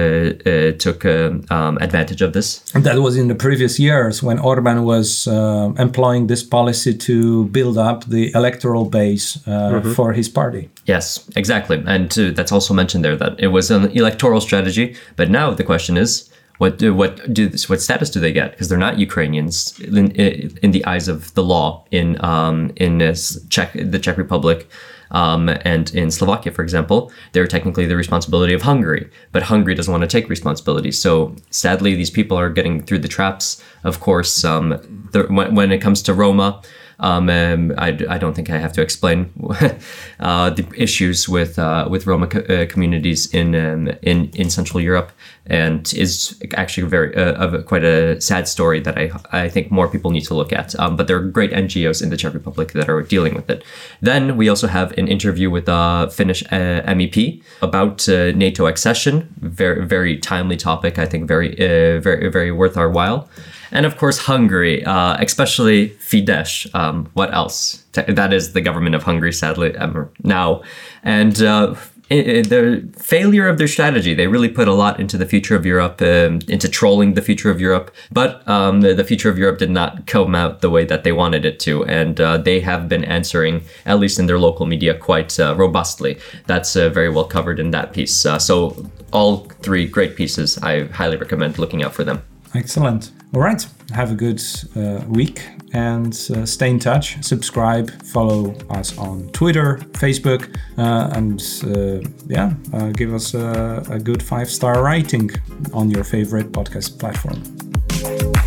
uh, 0.49 0.71
took 0.85 1.05
a, 1.05 1.17
um, 1.55 1.77
advantage 1.87 2.21
of 2.21 2.33
this. 2.33 2.47
And 2.75 2.83
that 2.83 2.97
was 3.07 3.15
in 3.21 3.27
the 3.27 3.35
previous 3.35 3.79
years 3.79 4.21
when 4.27 4.37
Orban 4.39 4.83
was 4.83 5.27
uh, 5.27 5.71
employing 5.87 6.27
this 6.27 6.43
policy 6.43 6.93
to 7.07 7.45
build 7.57 7.77
up 7.77 8.05
the 8.15 8.23
electoral 8.33 8.85
base 8.99 9.37
mm-hmm. 9.37 9.93
for 9.93 10.13
his 10.13 10.27
party. 10.29 10.69
Yes, 10.85 11.05
exactly. 11.35 11.77
And 11.85 12.09
that's 12.37 12.51
also 12.51 12.73
mentioned 12.73 13.03
there 13.05 13.17
that 13.17 13.33
it 13.39 13.51
was 13.57 13.71
an 13.71 13.83
electoral 13.91 14.41
strategy. 14.41 14.95
But 15.15 15.29
now 15.29 15.51
the 15.51 15.63
question 15.63 15.97
is, 15.97 16.29
what 16.57 16.79
do, 16.79 16.93
what 16.93 17.31
do 17.31 17.51
what 17.67 17.81
status 17.81 18.09
do 18.09 18.19
they 18.19 18.33
get? 18.33 18.51
Because 18.51 18.67
they're 18.69 18.77
not 18.79 18.97
Ukrainians 18.97 19.79
in, 19.79 20.11
in, 20.11 20.71
the 20.71 20.83
eyes 20.85 21.07
of 21.07 21.31
the 21.35 21.43
law 21.43 21.85
in 21.91 22.23
um, 22.23 22.71
in 22.77 22.99
Czech 23.49 23.73
the 23.73 23.99
Czech 23.99 24.17
Republic. 24.17 24.67
Um, 25.11 25.49
and 25.63 25.93
in 25.95 26.11
Slovakia, 26.11 26.51
for 26.51 26.63
example, 26.63 27.11
they're 27.31 27.47
technically 27.47 27.85
the 27.85 27.95
responsibility 27.95 28.53
of 28.53 28.63
Hungary, 28.63 29.09
but 29.31 29.43
Hungary 29.43 29.73
doesn't 29.73 29.91
want 29.91 30.01
to 30.01 30.07
take 30.07 30.27
responsibility. 30.29 30.91
So 30.91 31.33
sadly, 31.49 31.95
these 31.95 32.09
people 32.09 32.37
are 32.37 32.49
getting 32.49 32.83
through 32.83 32.99
the 32.99 33.07
traps. 33.07 33.63
Of 33.85 34.01
course, 34.01 34.43
um, 34.43 34.73
when, 35.29 35.55
when 35.55 35.71
it 35.71 35.77
comes 35.77 36.01
to 36.03 36.13
Roma, 36.13 36.61
um, 36.99 37.29
um, 37.29 37.73
I, 37.77 37.89
I, 38.09 38.17
don't 38.17 38.33
think 38.33 38.49
I 38.49 38.57
have 38.57 38.73
to 38.73 38.81
explain 38.81 39.31
uh, 40.19 40.49
the 40.49 40.67
issues 40.75 41.29
with 41.29 41.59
uh, 41.59 41.87
with 41.89 42.07
Roma 42.07 42.25
co- 42.25 42.39
uh, 42.39 42.65
communities 42.65 43.31
in 43.33 43.53
um, 43.53 43.89
in 44.01 44.31
in 44.33 44.49
Central 44.49 44.81
Europe, 44.81 45.11
and 45.45 45.93
is 45.93 46.41
actually 46.55 46.87
very 46.87 47.15
uh, 47.15 47.61
quite 47.61 47.83
a 47.83 48.19
sad 48.19 48.47
story 48.47 48.79
that 48.79 48.97
I 48.97 49.11
I 49.31 49.47
think 49.47 49.69
more 49.71 49.87
people 49.87 50.09
need 50.09 50.25
to 50.25 50.33
look 50.33 50.51
at. 50.51 50.77
Um, 50.79 50.95
but 50.95 51.07
there 51.07 51.17
are 51.17 51.21
great 51.21 51.51
NGOs 51.51 52.01
in 52.01 52.09
the 52.09 52.17
Czech 52.17 52.33
Republic 52.33 52.71
that 52.71 52.89
are 52.89 53.03
dealing 53.03 53.35
with 53.35 53.47
it. 53.49 53.63
Then 54.01 54.35
we 54.35 54.49
also 54.49 54.67
have 54.67 54.91
an 54.97 55.07
interview 55.07 55.51
with 55.51 55.69
a 55.69 56.09
Finnish 56.11 56.43
uh, 56.51 56.81
MEP 56.95 57.43
about 57.61 58.09
uh, 58.09 58.31
NATO 58.31 58.65
accession. 58.65 59.31
Very 59.39 59.85
very 59.85 60.17
timely 60.17 60.57
topic. 60.57 60.97
I 60.97 61.05
think 61.05 61.27
very 61.27 61.53
very 61.99 62.29
very 62.29 62.51
worth 62.51 62.75
our 62.75 62.89
while 62.89 63.29
and 63.71 63.85
of 63.85 63.97
course 63.97 64.17
Hungary, 64.17 64.83
uh, 64.85 65.17
especially 65.19 65.89
Fidesz. 65.89 66.73
Um, 66.75 67.09
what 67.13 67.33
else? 67.33 67.83
That 67.93 68.33
is 68.33 68.53
the 68.53 68.61
government 68.61 68.95
of 68.95 69.03
Hungary, 69.03 69.33
sadly 69.33 69.75
um, 69.77 70.09
now, 70.23 70.61
and 71.03 71.41
uh, 71.41 71.75
the 72.09 72.87
failure 72.97 73.47
of 73.47 73.57
their 73.57 73.67
strategy. 73.67 74.13
They 74.13 74.27
really 74.27 74.49
put 74.49 74.67
a 74.67 74.73
lot 74.73 74.99
into 74.99 75.17
the 75.17 75.25
future 75.25 75.55
of 75.55 75.65
Europe, 75.65 76.01
um, 76.01 76.39
into 76.47 76.69
trolling 76.69 77.13
the 77.13 77.21
future 77.21 77.49
of 77.49 77.59
Europe. 77.59 77.93
But 78.11 78.47
um, 78.47 78.81
the, 78.81 79.03
future 79.03 79.29
of 79.29 79.37
Europe 79.37 79.59
did 79.59 79.69
not 79.69 80.07
come 80.07 80.35
out 80.35 80.61
the 80.61 80.69
way 80.69 80.85
that 80.85 81.03
they 81.03 81.11
wanted 81.11 81.45
it 81.45 81.59
to, 81.61 81.85
and 81.85 82.19
uh, 82.19 82.37
they 82.37 82.59
have 82.61 82.87
been 82.87 83.03
answering, 83.03 83.63
at 83.85 83.99
least 83.99 84.19
in 84.19 84.25
their 84.27 84.39
local 84.39 84.65
media, 84.65 84.93
quite 84.93 85.39
uh, 85.39 85.55
robustly. 85.55 86.17
That's 86.45 86.75
uh, 86.75 86.89
very 86.89 87.09
well 87.09 87.25
covered 87.25 87.59
in 87.59 87.71
that 87.71 87.93
piece. 87.93 88.25
Uh, 88.25 88.39
so 88.39 88.89
all 89.11 89.39
three 89.61 89.87
great 89.87 90.15
pieces. 90.15 90.57
I 90.59 90.85
highly 90.85 91.17
recommend 91.17 91.57
looking 91.59 91.83
out 91.83 91.93
for 91.93 92.03
them. 92.03 92.21
Excellent. 92.53 93.11
All 93.33 93.41
right. 93.41 93.65
Have 93.93 94.11
a 94.11 94.15
good 94.15 94.41
uh, 94.75 95.03
week 95.07 95.47
and 95.73 96.13
uh, 96.33 96.45
stay 96.45 96.69
in 96.69 96.79
touch. 96.79 97.21
Subscribe, 97.23 97.91
follow 98.03 98.55
us 98.69 98.97
on 98.97 99.29
Twitter, 99.29 99.77
Facebook, 99.93 100.55
uh, 100.77 101.09
and 101.13 101.41
uh, 101.65 102.09
yeah, 102.27 102.53
uh, 102.73 102.89
give 102.91 103.13
us 103.13 103.33
a, 103.33 103.83
a 103.89 103.99
good 103.99 104.23
five 104.23 104.49
star 104.49 104.83
rating 104.83 105.29
on 105.73 105.89
your 105.89 106.03
favorite 106.03 106.51
podcast 106.51 106.99
platform. 106.99 108.46